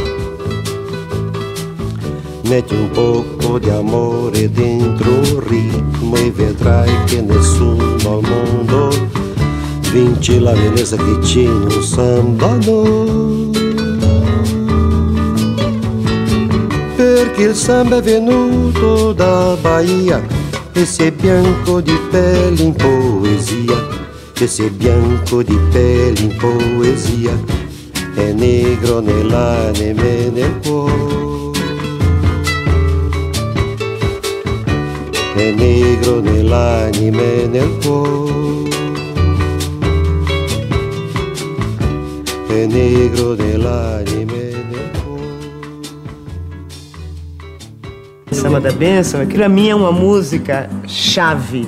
[2.44, 8.90] Metti un poco di amore dentro un ritmo e vedrai che nessuno al mondo
[9.92, 13.65] vince la bellezza che c'è in un samba no.
[17.16, 20.22] Perché il samba è venuto da Bahia
[20.74, 23.88] e è bianco di pelle in poesia,
[24.38, 27.32] e è bianco di pelle in poesia,
[28.16, 31.58] è negro nell'anima e nel cuore.
[35.36, 38.70] è negro nell'anima e nel cuore.
[42.48, 44.45] È negro nell'anima
[48.46, 51.68] Samba da Bênção, aquilo a mim é uma música chave,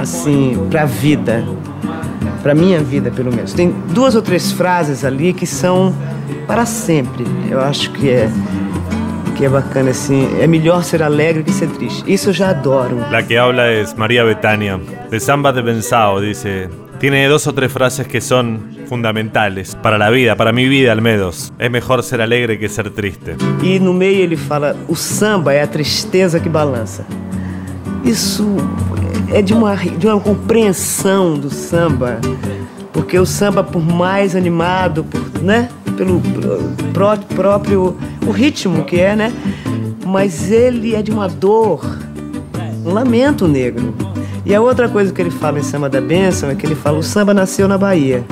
[0.00, 1.44] assim, pra vida.
[2.44, 3.52] Pra minha vida, pelo menos.
[3.52, 5.92] Tem duas ou três frases ali que são
[6.46, 7.26] para sempre.
[7.50, 8.30] Eu acho que é
[9.34, 10.28] que é bacana assim.
[10.40, 12.04] É melhor ser alegre que ser triste.
[12.06, 12.98] Isso eu já adoro.
[13.10, 16.68] La que habla es María Betania, de Samba de Pensao, dice.
[17.02, 21.02] Tiene dos o tres frases que son fundamentales para la vida, para mi vida al
[21.02, 21.52] menos.
[21.58, 23.34] Es mejor ser alegre que ser triste.
[23.60, 27.04] E no meio ele fala: o samba é a tristeza que balança.
[28.04, 28.54] Isso
[29.32, 32.20] é de uma, de uma compreensão do samba,
[32.92, 36.20] porque o samba, por mais animado, por, né, pelo
[36.92, 39.32] pró- próprio o ritmo que é, né,
[40.06, 41.84] mas ele é de uma dor,
[42.86, 43.92] um lamento negro.
[44.44, 46.98] E a outra coisa que ele fala em Samba da Bênção é que ele fala:
[46.98, 48.24] o samba nasceu na Bahia.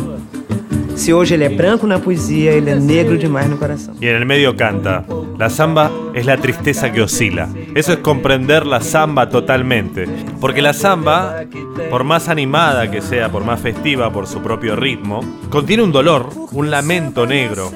[0.97, 3.95] Se hoje ele é branco na poesia, ele é negro demais no coração.
[4.01, 5.05] Y en el medio canta,
[5.39, 7.49] la samba es la tristeza que oscila.
[7.75, 10.07] Eso es comprender la samba totalmente.
[10.41, 11.45] Porque la samba,
[11.89, 16.29] por más animada que sea, por más festiva por su propio ritmo, contiene un dolor,
[16.53, 17.71] un lamento negro.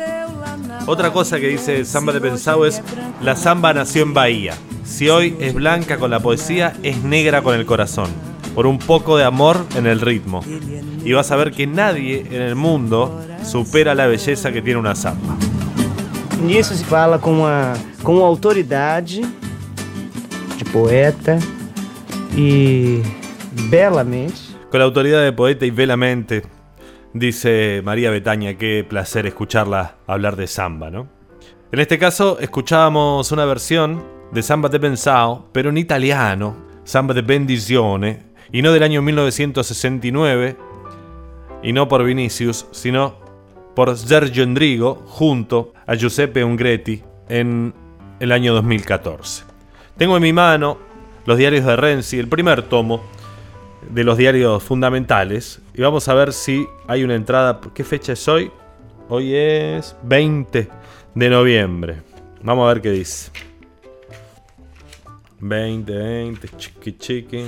[0.87, 2.83] Otra cosa que dice Samba de Pensado es,
[3.23, 4.55] la samba nació en Bahía.
[4.85, 8.11] Si hoy es blanca con la poesía, es negra con el corazón.
[8.55, 10.43] Por un poco de amor en el ritmo.
[11.05, 14.95] Y vas a ver que nadie en el mundo supera la belleza que tiene una
[14.95, 15.37] samba.
[16.45, 17.73] Nisso se fala com a,
[18.03, 19.23] com autoridade
[20.59, 21.39] de poeta
[22.37, 23.01] e
[23.71, 24.55] belamente.
[24.71, 26.43] Con la autoridad de poeta y velamente,
[27.15, 31.09] dice María Betaña, qué placer escucharla hablar de samba, ¿no?
[31.73, 37.23] En este caso, escuchábamos una versión de Samba de Pensao, pero en italiano, Samba de
[37.23, 40.57] Bendizione, y no del año 1969,
[41.63, 43.17] y no por Vinicius, sino
[43.75, 47.75] por Sergio Endrigo junto a Giuseppe Ungretti en
[48.21, 49.45] el año 2014.
[49.97, 50.79] Tengo en mi mano
[51.27, 53.03] los diarios de Renzi, el primer tomo
[53.91, 57.61] de los diarios fundamentales, y vamos a ver si hay una entrada.
[57.75, 58.51] ¿Qué fecha es hoy?
[59.09, 60.69] Hoy es 20
[61.15, 62.03] de noviembre.
[62.43, 63.31] Vamos a ver qué dice.
[65.41, 67.45] 20, 20, chiqui chiqui.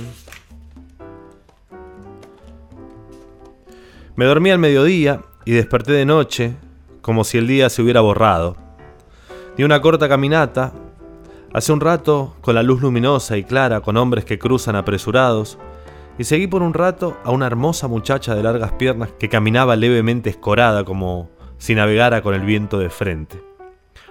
[4.15, 6.55] Me dormí al mediodía y desperté de noche
[7.01, 8.57] como si el día se hubiera borrado.
[9.55, 10.73] Di una corta caminata,
[11.53, 15.57] hace un rato con la luz luminosa y clara, con hombres que cruzan apresurados,
[16.17, 20.29] y seguí por un rato a una hermosa muchacha de largas piernas que caminaba levemente
[20.29, 23.41] escorada como si navegara con el viento de frente.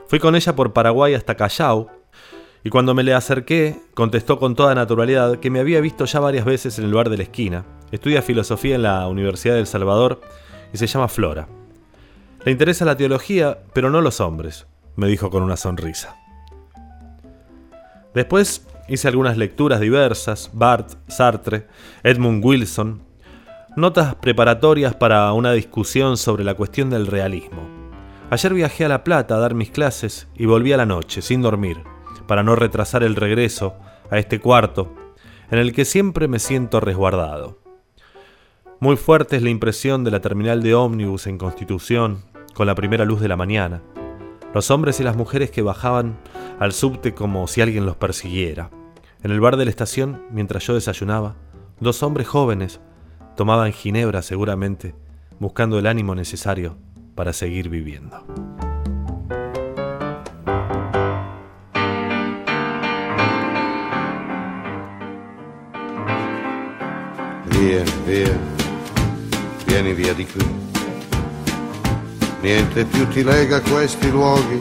[0.06, 1.88] Fui con ella por Paraguay hasta Callao,
[2.62, 6.44] y cuando me le acerqué, contestó con toda naturalidad que me había visto ya varias
[6.44, 7.64] veces en el bar de la esquina.
[7.92, 10.20] Estudia filosofía en la Universidad del Salvador
[10.72, 11.46] y se llama Flora.
[12.44, 16.16] Le interesa la teología, pero no los hombres, me dijo con una sonrisa.
[18.14, 21.66] Después hice algunas lecturas diversas, Barth, Sartre,
[22.02, 23.02] Edmund Wilson,
[23.76, 27.68] notas preparatorias para una discusión sobre la cuestión del realismo.
[28.30, 31.42] Ayer viajé a La Plata a dar mis clases y volví a la noche, sin
[31.42, 31.82] dormir,
[32.26, 33.74] para no retrasar el regreso
[34.10, 34.94] a este cuarto,
[35.50, 37.60] en el que siempre me siento resguardado.
[38.80, 43.04] Muy fuerte es la impresión de la terminal de ómnibus en Constitución, con la primera
[43.04, 43.82] luz de la mañana.
[44.54, 46.18] Los hombres y las mujeres que bajaban
[46.58, 48.70] al subte como si alguien los persiguiera.
[49.22, 51.36] En el bar de la estación, mientras yo desayunaba,
[51.80, 52.80] dos hombres jóvenes
[53.36, 54.94] tomaban ginebra seguramente,
[55.38, 56.78] buscando el ánimo necesario
[57.14, 58.24] para seguir viviendo.
[67.50, 68.38] Via, via,
[69.66, 70.44] vieni via di qui.
[72.42, 74.60] Niente più ti a questi luoghi,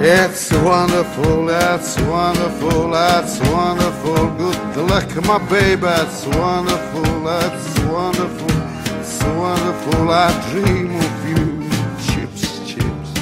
[0.00, 4.28] It's wonderful, it's wonderful, it's wonderful.
[4.36, 8.50] Good luck, my baby, it's wonderful, it's wonderful,
[8.98, 10.10] it's wonderful.
[10.10, 11.68] I dream of you.
[12.04, 13.12] Chips, chips.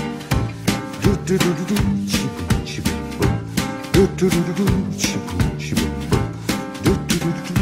[1.03, 1.75] Do do do do do,
[2.67, 3.37] chiboom, boom.
[3.93, 4.91] Do do do do do, boom.
[6.83, 7.62] Do do do do do.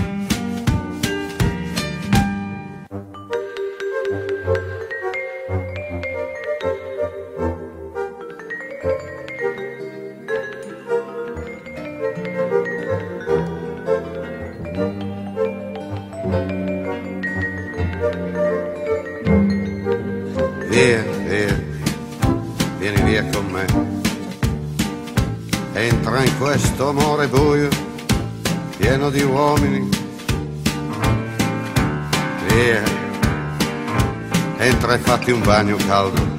[35.21, 36.39] Fatti un bagno caldo.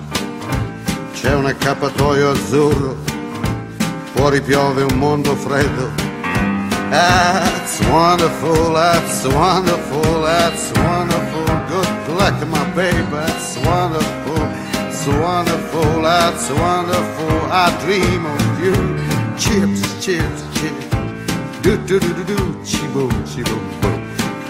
[1.14, 2.96] C'è un accappatoio azzurro,
[4.14, 5.90] fuori piove un mondo freddo.
[6.90, 11.44] That's wonderful, that's wonderful, that's wonderful.
[11.68, 14.48] Good luck, my baby, that's wonderful,
[14.88, 17.52] it's wonderful, that's wonderful.
[17.52, 18.76] I dream of you.
[19.38, 20.90] Chips, chips, chips.
[21.62, 23.64] Do do do do do, chi boom, chi boom.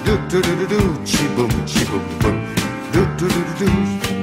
[0.05, 2.47] Do do do do do, chi boom, chi boom boom.
[2.91, 4.20] Do do do do do.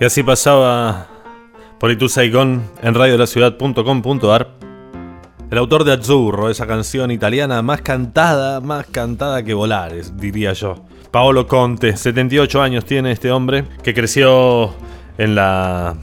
[0.00, 1.08] Y así pasaba
[1.78, 4.48] por Itu Saigon en radiolaciudad.com.ar.
[5.50, 10.86] El autor de Azzurro, esa canción italiana más cantada, más cantada que Volares, diría yo.
[11.10, 14.74] Paolo Conte, 78 años tiene este hombre, que creció
[15.18, 15.96] en la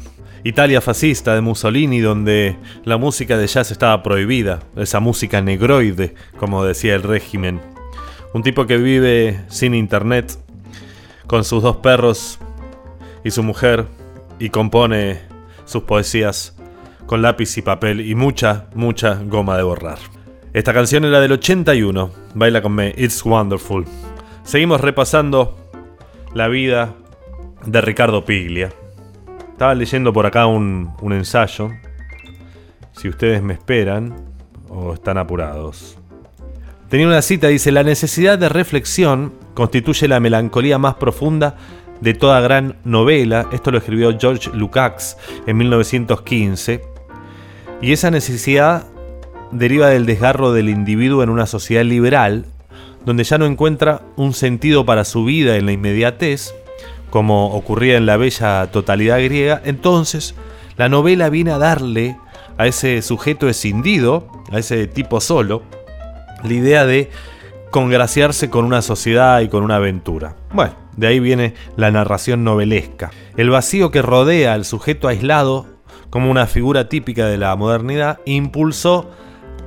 [0.44, 6.64] Italia fascista de Mussolini, donde la música de jazz estaba prohibida, esa música negroide, como
[6.64, 7.62] decía el régimen.
[8.36, 10.38] Un tipo que vive sin internet,
[11.26, 12.38] con sus dos perros
[13.28, 13.86] y su mujer,
[14.40, 15.20] y compone
[15.66, 16.56] sus poesías
[17.06, 19.98] con lápiz y papel y mucha, mucha goma de borrar.
[20.54, 23.84] Esta canción era del 81, baila conme, It's Wonderful.
[24.44, 25.58] Seguimos repasando
[26.34, 26.94] la vida
[27.66, 28.70] de Ricardo Piglia.
[29.52, 31.72] Estaba leyendo por acá un, un ensayo.
[32.94, 34.16] Si ustedes me esperan
[34.70, 35.98] o están apurados.
[36.88, 41.58] Tenía una cita, dice, la necesidad de reflexión constituye la melancolía más profunda
[42.02, 43.48] de toda gran novela.
[43.52, 46.82] Esto lo escribió George Lukács en 1915.
[47.82, 48.88] Y esa necesidad
[49.52, 52.46] deriva del desgarro del individuo en una sociedad liberal,
[53.06, 56.54] donde ya no encuentra un sentido para su vida en la inmediatez,
[57.10, 60.36] como ocurría en la bella totalidad griega, entonces
[60.76, 62.18] la novela viene a darle
[62.58, 65.64] a ese sujeto escindido, a ese tipo solo,
[66.44, 67.10] la idea de
[67.72, 70.36] congraciarse con una sociedad y con una aventura.
[70.54, 73.12] Bueno, de ahí viene la narración novelesca.
[73.36, 75.66] El vacío que rodea al sujeto aislado
[76.10, 79.10] como una figura típica de la modernidad impulsó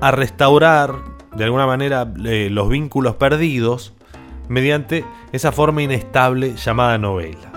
[0.00, 0.94] a restaurar
[1.36, 3.94] de alguna manera eh, los vínculos perdidos
[4.48, 7.52] mediante esa forma inestable llamada novela.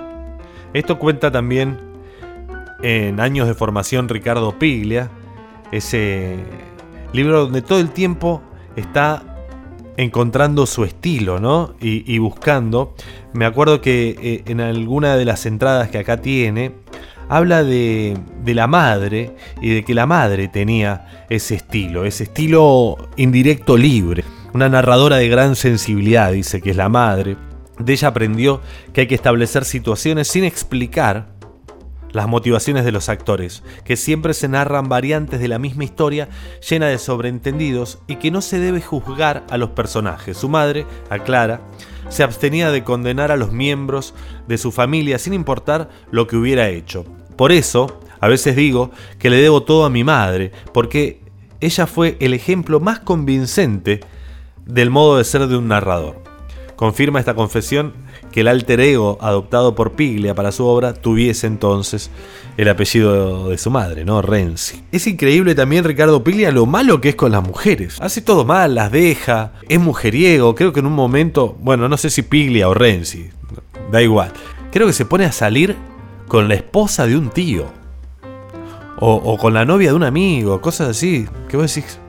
[0.73, 1.79] Esto cuenta también
[2.81, 5.09] en Años de Formación Ricardo Piglia,
[5.71, 6.37] ese
[7.13, 8.43] libro donde todo el tiempo
[8.75, 9.32] está
[9.97, 11.75] encontrando su estilo, ¿no?
[11.79, 12.95] Y, buscando.
[13.33, 16.71] Me acuerdo que eh, en alguna de las entradas que acá tiene,
[17.29, 22.97] habla de, de, la madre y de que la madre tenía ese estilo, ese estilo
[23.17, 24.23] indirecto libre.
[24.53, 27.37] Una narradora de gran sensibilidad, dice que es la madre.
[27.79, 28.61] De ella aprendió
[28.93, 31.32] que hay que establecer situaciones sin explicar
[32.14, 36.30] las motivaciones de los actores, que siempre se narran variantes de la misma historia
[36.68, 40.38] llena de sobreentendidos y que no se debe juzgar a los personajes.
[40.38, 41.61] Su madre, aclara,
[42.09, 44.14] se abstenía de condenar a los miembros
[44.47, 47.03] de su familia sin importar lo que hubiera hecho.
[47.36, 51.22] Por eso, a veces digo que le debo todo a mi madre, porque
[51.59, 54.01] ella fue el ejemplo más convincente
[54.66, 56.22] del modo de ser de un narrador.
[56.76, 57.93] Confirma esta confesión
[58.34, 62.09] que el alter ego adoptado por Piglia para su obra tuviese entonces
[62.57, 64.23] el apellido de su madre, ¿no?
[64.23, 64.84] Renzi.
[64.91, 68.01] Es increíble también Ricardo Piglia lo malo que es con las mujeres.
[68.01, 72.09] Hace todo mal, las deja, es mujeriego, creo que en un momento, bueno, no sé
[72.09, 73.29] si Piglia o Renzi,
[73.91, 74.31] da igual.
[74.71, 75.75] Creo que se pone a salir
[76.27, 77.65] con la esposa de un tío.
[78.97, 81.27] O, o con la novia de un amigo, cosas así.
[81.47, 81.99] ¿Qué vos decís?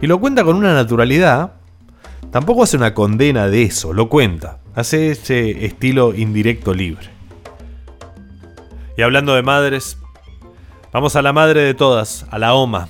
[0.00, 1.54] Y lo cuenta con una naturalidad.
[2.30, 4.61] Tampoco hace una condena de eso, lo cuenta.
[4.74, 7.10] Hace ese estilo indirecto libre.
[8.96, 9.98] Y hablando de madres,
[10.92, 12.88] vamos a la madre de todas, a la OMA.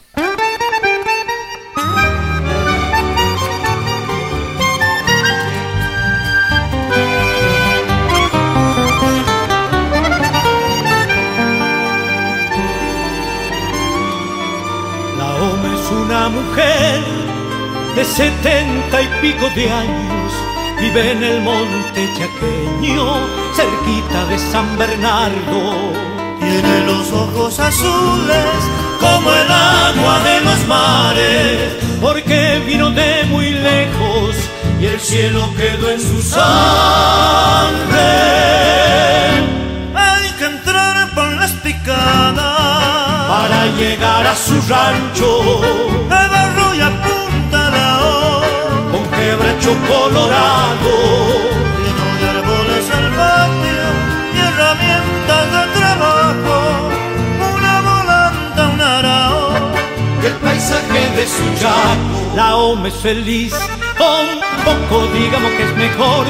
[15.19, 17.01] La OMA es una mujer
[17.97, 20.12] de setenta y pico de años
[20.83, 23.05] vive en el monte chaqueño,
[23.55, 25.61] cerquita de San Bernardo.
[26.41, 28.59] Tiene los ojos azules
[29.01, 34.35] como el agua de los mares, porque vino de muy lejos
[34.81, 36.43] y el cielo quedó en su sangre.
[39.95, 46.02] Hay que entrar por las picadas para llegar a su rancho.
[49.89, 50.93] Colorado,
[51.83, 53.93] lleno de árboles salvajes
[54.35, 56.57] y herramientas de trabajo,
[57.55, 59.51] una volanta, un arao,
[60.25, 62.37] el paisaje de su chaco.
[62.37, 63.55] La OMA es feliz,
[63.99, 66.27] un poco digamos que es mejor,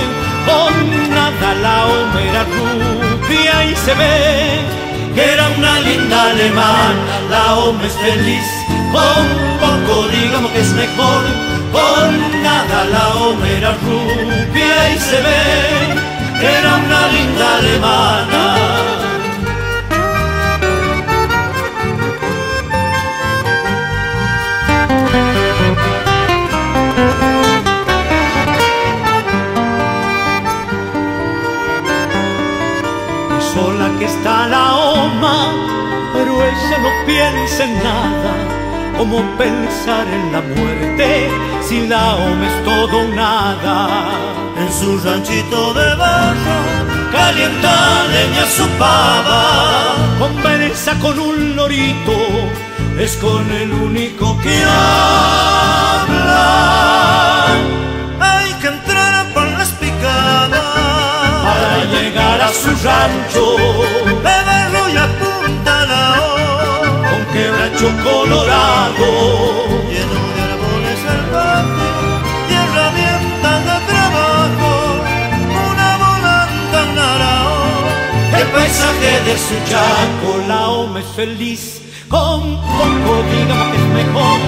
[0.47, 4.82] con nada la homera rubia y se ve
[5.14, 8.47] que era una linda alemana, la hombre es feliz,
[8.93, 9.26] con
[9.61, 11.22] poco digamos que es mejor,
[11.70, 12.41] con
[12.84, 15.72] la homera rubia y se ve
[16.40, 18.42] que era una linda alemana.
[33.54, 35.52] sola que está la oma,
[36.14, 38.34] pero ella no piensa en nada,
[38.96, 41.28] como pensar en la muerte,
[41.72, 43.76] si la oma es todo nada.
[44.62, 46.58] En su ranchito de barro,
[47.10, 47.74] calienta
[48.14, 49.44] leña su pava,
[50.18, 52.16] conversa con un lorito,
[52.98, 56.36] es con el único que habla.
[58.20, 60.60] Hay que entrar por las picadas.
[61.46, 63.44] Para llegar a su rancho,
[64.28, 66.04] beberlo y apunta la
[67.08, 69.08] con quebracho colorado,
[78.53, 82.40] paisaje de su chaco, la oma es feliz, con
[82.78, 84.40] poco digamos que es mejor,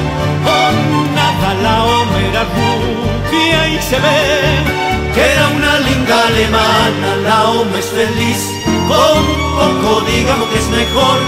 [0.47, 4.85] con nada la oma era rubia y se ve
[5.15, 8.41] que era una linda alemana, la hombre es feliz,
[8.89, 9.23] con
[9.59, 11.19] poco digamos que es mejor,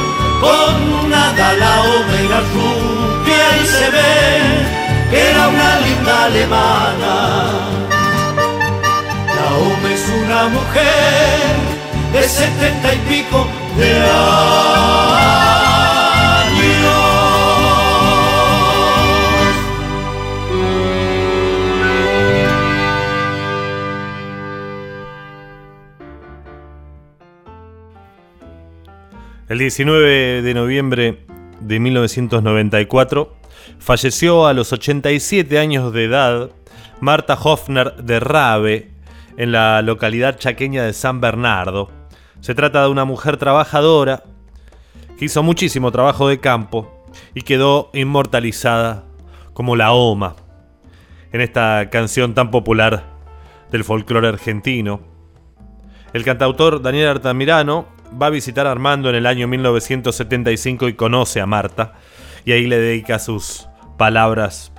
[0.41, 4.77] con nada la hombre era rubia y se ve
[5.11, 7.15] que era una linda alemana.
[9.37, 13.47] La hombre es una mujer de setenta y pico
[13.77, 15.27] de años.
[29.49, 31.21] El 19 de noviembre
[31.61, 33.37] de 1994
[33.79, 36.51] falleció a los 87 años de edad
[37.01, 38.91] Marta Hofner de Rabe
[39.37, 41.96] en la localidad chaqueña de San Bernardo.
[42.47, 44.23] Se trata de una mujer trabajadora
[45.19, 49.03] que hizo muchísimo trabajo de campo y quedó inmortalizada
[49.53, 50.37] como la Oma
[51.33, 53.03] en esta canción tan popular
[53.73, 55.01] del folclore argentino.
[56.13, 57.87] El cantautor Daniel Artamirano
[58.23, 61.95] va a visitar a Armando en el año 1975 y conoce a Marta
[62.45, 63.67] y ahí le dedica sus
[63.97, 64.73] palabras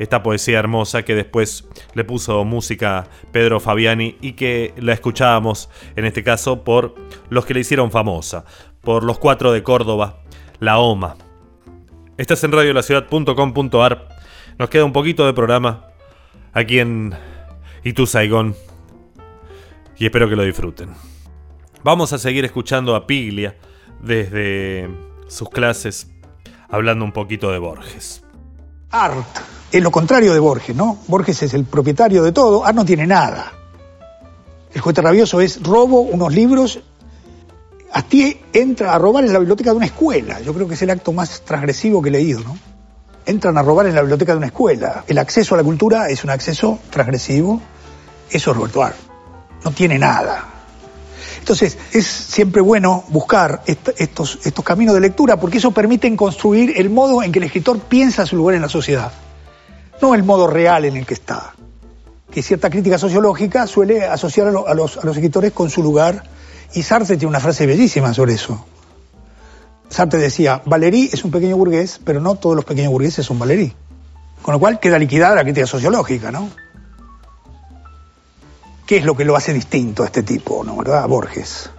[0.00, 6.06] esta poesía hermosa que después le puso música Pedro Fabiani y que la escuchábamos en
[6.06, 6.94] este caso por
[7.28, 8.46] los que le hicieron famosa,
[8.80, 10.22] por los cuatro de Córdoba,
[10.58, 11.16] La Oma.
[12.16, 14.08] Estás en radiolaciudad.com.ar.
[14.58, 15.88] Nos queda un poquito de programa
[16.54, 17.12] aquí en
[17.84, 18.56] Itu Saigón
[19.98, 20.94] y espero que lo disfruten.
[21.84, 23.54] Vamos a seguir escuchando a Piglia
[24.00, 24.88] desde
[25.28, 26.10] sus clases
[26.70, 28.24] hablando un poquito de Borges.
[28.92, 30.98] Art es lo contrario de Borges, ¿no?
[31.06, 33.52] Borges es el propietario de todo, Art no tiene nada.
[34.72, 36.80] El juguete rabioso es robo unos libros.
[37.92, 40.40] Astier entra a robar en la biblioteca de una escuela.
[40.40, 42.56] Yo creo que es el acto más transgresivo que he leído, ¿no?
[43.26, 45.04] Entran a robar en la biblioteca de una escuela.
[45.06, 47.60] El acceso a la cultura es un acceso transgresivo.
[48.30, 48.96] Eso es Roberto Art.
[49.64, 50.50] No tiene nada.
[51.38, 56.74] Entonces, es siempre bueno buscar est estos, estos caminos de lectura porque eso permite construir
[56.76, 59.10] el modo en que el escritor piensa su lugar en la sociedad,
[60.00, 61.54] no el modo real en el que está.
[62.30, 66.24] Que cierta crítica sociológica suele asociar a, lo, a, los, escritores con su lugar,
[66.72, 68.64] y Sartre tiene una frase bellísima sobre eso.
[69.88, 73.74] Sartre decía, Valéry es un pequeño burgués, pero no todos los pequeños burgueses son Valéry.
[74.42, 76.48] Con lo cual queda liquidada la crítica sociológica, ¿no?
[78.86, 80.76] ¿Qué es lo que lo hace distinto a este tipo, ¿no?
[80.76, 81.06] ¿Verdad?
[81.08, 81.70] Borges.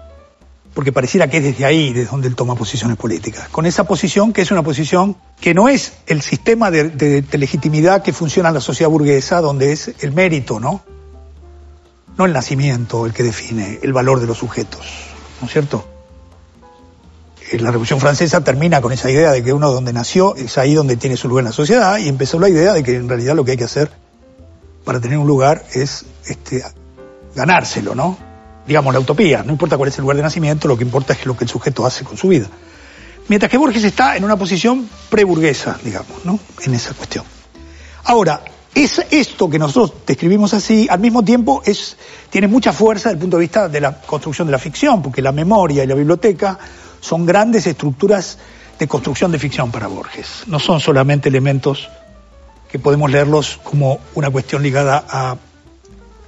[0.74, 3.50] Porque pareciera que es desde ahí, desde donde él toma posiciones políticas.
[3.50, 8.14] Con esa posición, que es una posición que no es el sistema de, legitimidad que
[8.14, 10.82] funciona en la sociedad burguesa, donde es el mérito, ¿no?
[12.18, 14.86] No el nacimiento el que define el valor de los sujetos,
[15.42, 15.88] ¿no es cierto?
[17.54, 20.96] La Revolución Francesa termina con esa idea de que uno donde nació es ahí donde
[20.96, 23.44] tiene su lugar en la sociedad y empezó la idea de que en realidad lo
[23.44, 23.92] que hay que hacer
[24.86, 26.64] para tener un lugar es este,
[27.36, 28.31] ganárselo, ¿no?
[28.68, 31.26] Digamos, la utopía, no importa cuál es el lugar de nacimiento, lo que importa es
[31.26, 32.48] lo que el sujeto hace con su vida.
[33.28, 36.40] Mientras que Borges está en una posición preburguesa, digamos, ¿no?
[36.64, 37.24] En esa cuestión.
[38.04, 38.42] Ahora,
[38.74, 41.98] es esto que nosotros describimos así, al mismo tiempo es,
[42.30, 45.22] tiene mucha fuerza desde el punto de vista de la construcción de la ficción, porque
[45.22, 46.58] la memoria y la biblioteca
[47.00, 48.38] son grandes estructuras
[48.80, 50.44] de construcción de ficción para Borges.
[50.48, 51.90] No son solamente elementos
[52.72, 55.36] que podemos leerlos como una cuestión ligada a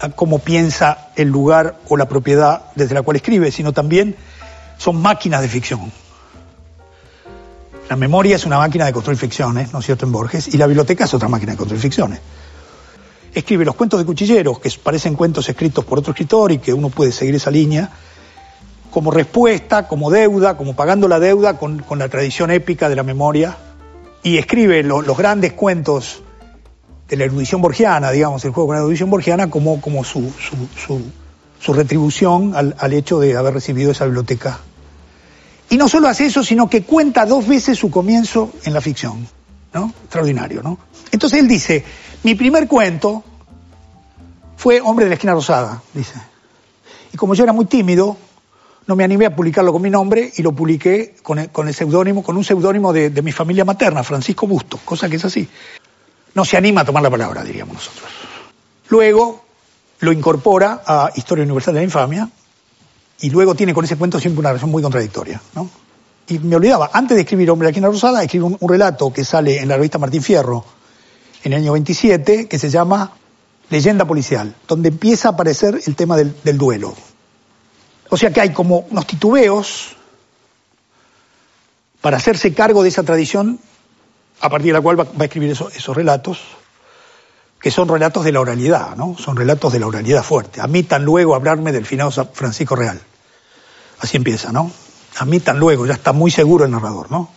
[0.10, 4.16] cómo piensa el lugar o la propiedad desde la cual escribe, sino también
[4.78, 5.92] son máquinas de ficción.
[7.90, 10.68] La memoria es una máquina de construir ficciones, ¿no es cierto?, en Borges, y la
[10.68, 12.20] biblioteca es otra máquina de construir ficciones.
[13.34, 16.90] Escribe los cuentos de cuchilleros, que parecen cuentos escritos por otro escritor y que uno
[16.90, 17.90] puede seguir esa línea,
[18.90, 23.58] como respuesta, como deuda, como pagando la deuda con, la tradición épica de la memoria,
[24.22, 26.23] y escribe lo- los grandes cuentos
[27.08, 31.02] de la erudición borgiana, digamos, el juego con la erudición borgiana, como, como su, su,
[31.60, 34.60] su- retribución al, al hecho de haber recibido esa biblioteca.
[35.70, 39.26] Y no solo hace eso, sino que cuenta dos veces su comienzo en la ficción,
[39.74, 39.94] ¿no?
[40.04, 40.78] Extraordinario, ¿no?
[41.12, 41.84] Entonces él dice,
[42.24, 43.24] mi primer cuento
[44.58, 46.14] fue Hombre de la esquina rosada, dice.
[47.14, 48.18] Y como yo era muy tímido,
[48.88, 51.74] no me animé a publicarlo con mi nombre y lo publiqué con el, con el
[51.74, 55.48] seudónimo, con un seudónimo de, de mi familia materna, Francisco Busto, cosa que es así.
[56.36, 58.10] No se anima a tomar la palabra, diríamos nosotros.
[58.90, 59.44] Luego
[60.00, 62.30] lo incorpora a Historia Universal de la Infamia
[63.22, 65.70] y luego tiene con ese cuento siempre una relación muy contradictoria, ¿no?
[66.28, 69.26] Y me olvidaba, antes de escribir Hombre de la rosada, escribe un, un relato que
[69.26, 70.64] sale en la revista Martín Fierro
[71.44, 73.12] en el año 27, que se llama
[73.70, 76.96] Leyenda Policial, donde empieza a aparecer el tema del, del duelo.
[78.10, 79.96] O sea que hay como unos titubeos
[82.00, 83.60] para hacerse cargo de esa tradición
[84.44, 86.38] a partir de la cual va, a escribir eso- esos relatos,
[87.62, 89.16] que son relatos de la oralidad, ¿no?
[89.18, 90.60] Son relatos de la oralidad fuerte.
[90.60, 93.00] A mí tan luego hablarme del finado Francisco Real.
[94.02, 94.70] Así empieza, ¿no?
[95.18, 97.30] A mí tan luego, ya está muy seguro el narrador, ¿no?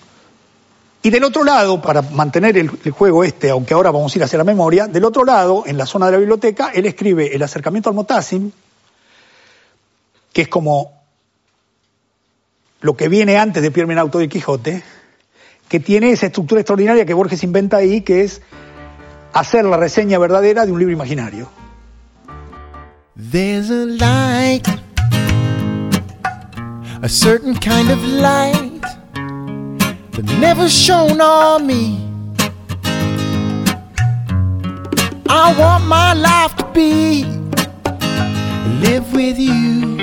[1.00, 4.38] Y del otro lado, para mantener el, juego este, aunque ahora vamos a ir hacia
[4.38, 7.88] la memoria, del otro lado, en la zona de la biblioteca, él escribe El acercamiento
[7.88, 8.50] al Motassim,
[10.32, 10.90] que es como
[12.80, 14.82] lo que viene antes de Pierre Menauto y Quijote,
[15.68, 18.42] que tiene esa estructura extraordinaria que Borges inventa ahí, que es
[19.32, 21.48] hacer la reseña verdadera de un libro imaginario.
[23.16, 24.66] There's a light,
[27.02, 28.82] a certain kind of light
[30.12, 32.02] that never shone on me.
[35.28, 37.24] I want my life to be
[38.80, 39.96] live with you,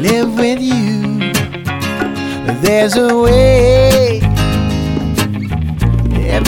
[0.00, 1.32] live with you.
[2.62, 4.21] There's a way,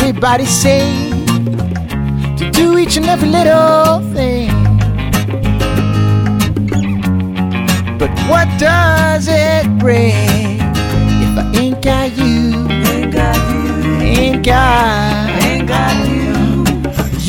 [0.06, 0.84] everybody say,
[2.36, 4.50] to do each and every little thing.
[7.98, 10.60] But what does it bring
[11.24, 12.68] if I ain't got you?
[12.92, 13.64] Ain't got you.
[14.02, 15.42] Ain't got.
[15.42, 16.34] Ain't got you.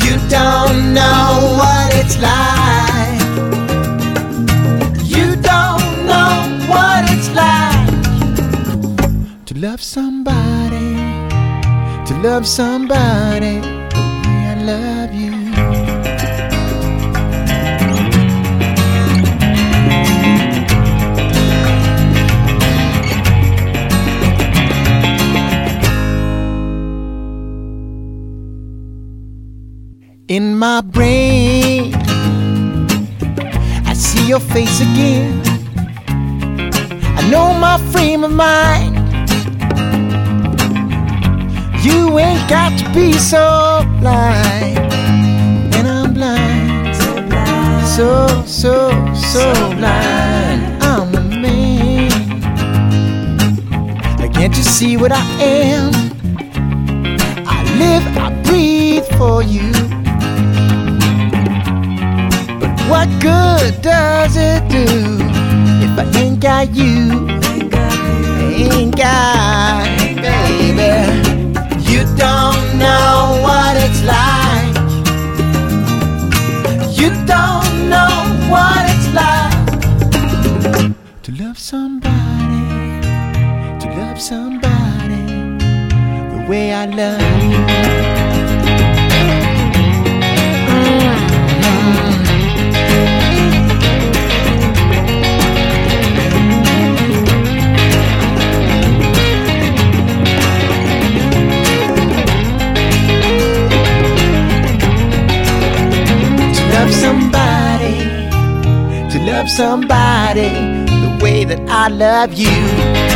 [0.04, 3.22] You don't know what it's like.
[5.02, 6.28] You don't know
[6.68, 7.86] what it's like
[9.46, 10.65] to love somebody.
[12.22, 15.46] Love somebody the way I love you.
[30.28, 31.94] in my brain.
[33.86, 35.40] I see your face again.
[37.16, 38.95] I know my frame of mind.
[41.86, 44.76] You ain't got to be so blind.
[45.76, 46.96] And I'm blind.
[46.96, 47.86] So blind.
[47.86, 48.74] So, so,
[49.14, 49.44] so,
[49.76, 50.82] blind.
[50.82, 52.10] I'm a man.
[54.32, 55.92] Can't you see what I am?
[57.46, 59.70] I live, I breathe for you.
[62.60, 64.86] But what good does it do
[65.84, 67.28] if I ain't got you?
[68.72, 69.95] Ain't got, baby.
[84.26, 85.24] Somebody
[86.32, 87.62] the way I love you.
[106.56, 107.98] To love somebody,
[109.12, 110.48] to love somebody
[111.04, 113.15] the way that I love you.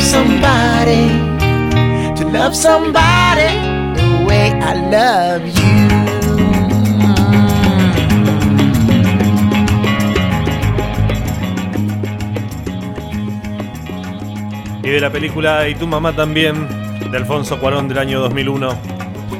[0.00, 1.08] Somebody,
[2.16, 3.48] to love somebody
[3.94, 5.98] the way I love you.
[14.82, 16.66] Y de la película Y tu mamá también,
[17.10, 18.74] de Alfonso Cuarón del año 2001.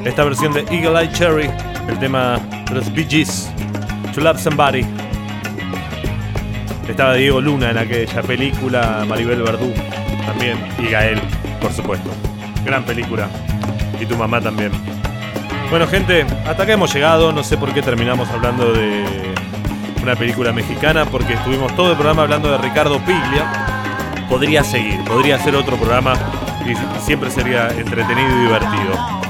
[0.05, 1.49] esta versión de Eagle Eye Cherry,
[1.87, 3.51] el tema de los Bee Gees,
[4.13, 4.85] To Love Somebody.
[6.87, 9.73] Estaba Diego Luna en aquella película, Maribel Verdú
[10.29, 11.19] también, y Gael,
[11.59, 12.11] por supuesto.
[12.63, 13.27] Gran película.
[13.99, 14.71] Y tu mamá también.
[15.71, 17.31] Bueno, gente, hasta acá hemos llegado.
[17.31, 19.33] No sé por qué terminamos hablando de
[20.03, 23.51] una película mexicana, porque estuvimos todo el programa hablando de Ricardo Piglia.
[24.29, 26.13] Podría seguir, podría hacer otro programa
[26.63, 29.21] y siempre sería entretenido y divertido.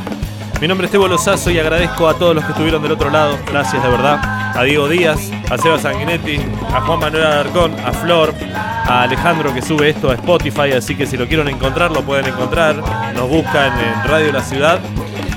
[0.59, 3.37] Mi nombre es Tebo Lozazo y agradezco a todos los que estuvieron del otro lado.
[3.49, 4.38] Gracias de verdad.
[4.55, 6.37] A Diego Díaz, a Seba Sanguinetti,
[6.73, 10.71] a Juan Manuel Alarcón, a Flor, a Alejandro que sube esto a Spotify.
[10.75, 12.75] Así que si lo quieren encontrar, lo pueden encontrar.
[13.13, 14.79] Nos buscan en Radio La Ciudad.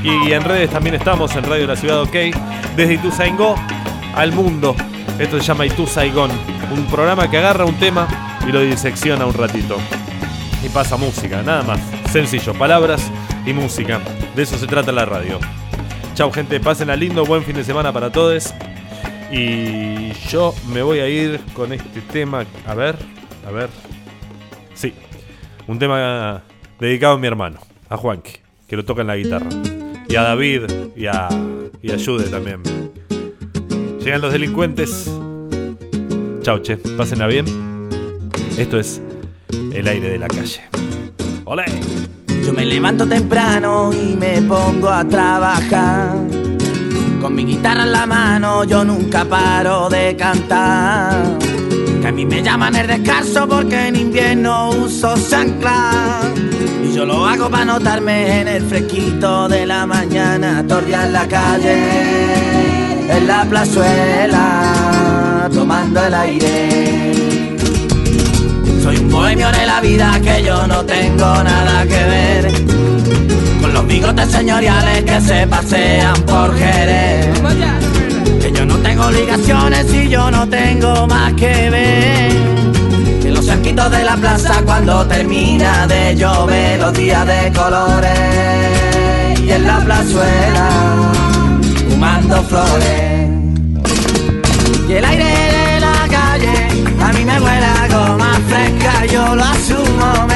[0.02, 2.16] Y en redes también estamos en Radio La Ciudad OK.
[2.76, 3.54] Desde Ituzaingó
[4.14, 4.74] al mundo.
[5.18, 6.30] Esto se llama Itu Saigón.
[6.72, 8.08] Un programa que agarra un tema
[8.46, 9.76] y lo disecciona un ratito.
[10.64, 11.80] Y pasa música, nada más.
[12.10, 13.10] Sencillo, palabras
[13.46, 14.00] y música.
[14.34, 15.38] De eso se trata la radio.
[16.14, 18.54] Chau gente, pasen a lindo, buen fin de semana para todos.
[19.32, 22.44] Y yo me voy a ir con este tema.
[22.66, 22.96] A ver,
[23.48, 23.70] a ver.
[24.74, 24.92] Sí,
[25.66, 26.42] un tema
[26.78, 27.58] dedicado a mi hermano,
[27.88, 28.32] a Juanqui,
[28.68, 29.48] que lo toca en la guitarra.
[30.06, 30.64] Y a David
[30.94, 31.28] y a,
[31.80, 32.62] y a Jude también.
[34.00, 35.10] Llegan los delincuentes.
[36.42, 37.46] Chau, che, pásenla bien.
[38.58, 39.00] Esto es
[39.72, 40.60] el aire de la calle.
[41.44, 41.64] ¡Olé!
[42.44, 46.41] Yo me levanto temprano y me pongo a trabajar.
[47.22, 51.38] Con mi guitarra en la mano yo nunca paro de cantar.
[52.00, 56.20] Que a mí me llaman el descanso porque en invierno uso chancla.
[56.84, 60.66] Y yo lo hago para notarme en el fresquito de la mañana.
[60.66, 67.14] Torrear la calle, en la plazuela, tomando el aire.
[68.82, 72.52] Soy un bohemio de la vida que yo no tengo nada que ver
[73.62, 77.40] Con los bigotes señoriales que se pasean por Jerez.
[78.40, 83.22] Que yo no tengo obligaciones y yo no tengo más que ver.
[83.22, 89.50] Que los cerquitos de la plaza cuando termina de llover Los días de colores y
[89.50, 90.68] en la plazuela
[91.88, 93.30] fumando flores.
[94.88, 96.68] Y el aire de la calle
[97.00, 100.26] a mí me huele a goma fresca, yo lo asumo,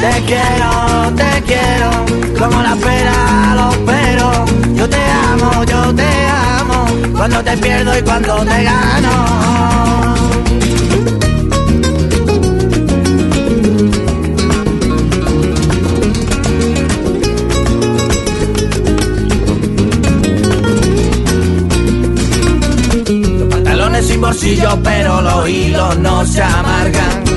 [0.00, 1.90] Te quiero, te quiero,
[2.38, 4.44] como la pera los pero.
[4.74, 6.10] Yo te amo, yo te
[6.58, 9.40] amo, cuando te pierdo y cuando te gano.
[24.02, 27.29] sin bolsillo, pero los hilos no se amargan.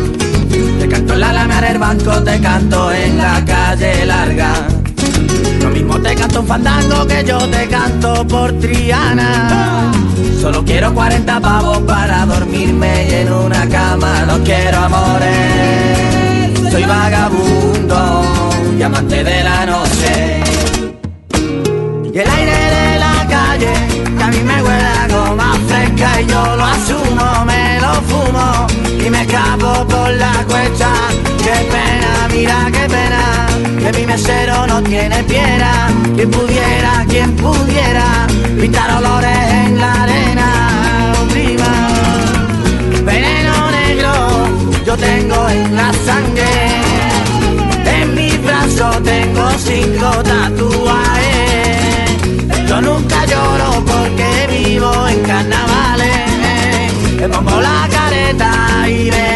[1.64, 4.54] Del banco, te canto en la calle larga.
[5.62, 9.90] Lo mismo te canto un fandango que yo te canto por Triana.
[10.42, 16.70] Solo quiero 40 pavos para dormirme y en una cama no quiero amores.
[16.70, 18.24] Soy vagabundo
[18.78, 20.44] y amante de la noche.
[22.14, 23.74] Y el aire de la calle,
[24.18, 28.68] que a mí me huele a goma fresca y yo lo asumo, me lo fumo
[29.06, 30.90] y me escapo por la cuesta.
[34.68, 35.90] No tiene piedra.
[36.16, 38.28] Quien pudiera, quien pudiera,
[38.62, 41.88] pintar olores en la arena, oh, prima.
[43.04, 44.14] Veneno negro,
[44.86, 46.46] yo tengo en la sangre.
[47.86, 52.12] En mi brazo tengo cinco tatuajes.
[52.70, 56.94] Yo nunca lloro porque vivo en carnavales.
[57.20, 59.33] Me pongo la careta y me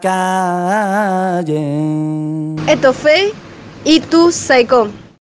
[0.00, 1.60] calle.
[2.66, 3.32] Esto fue
[3.84, 5.00] Y tú Saicón.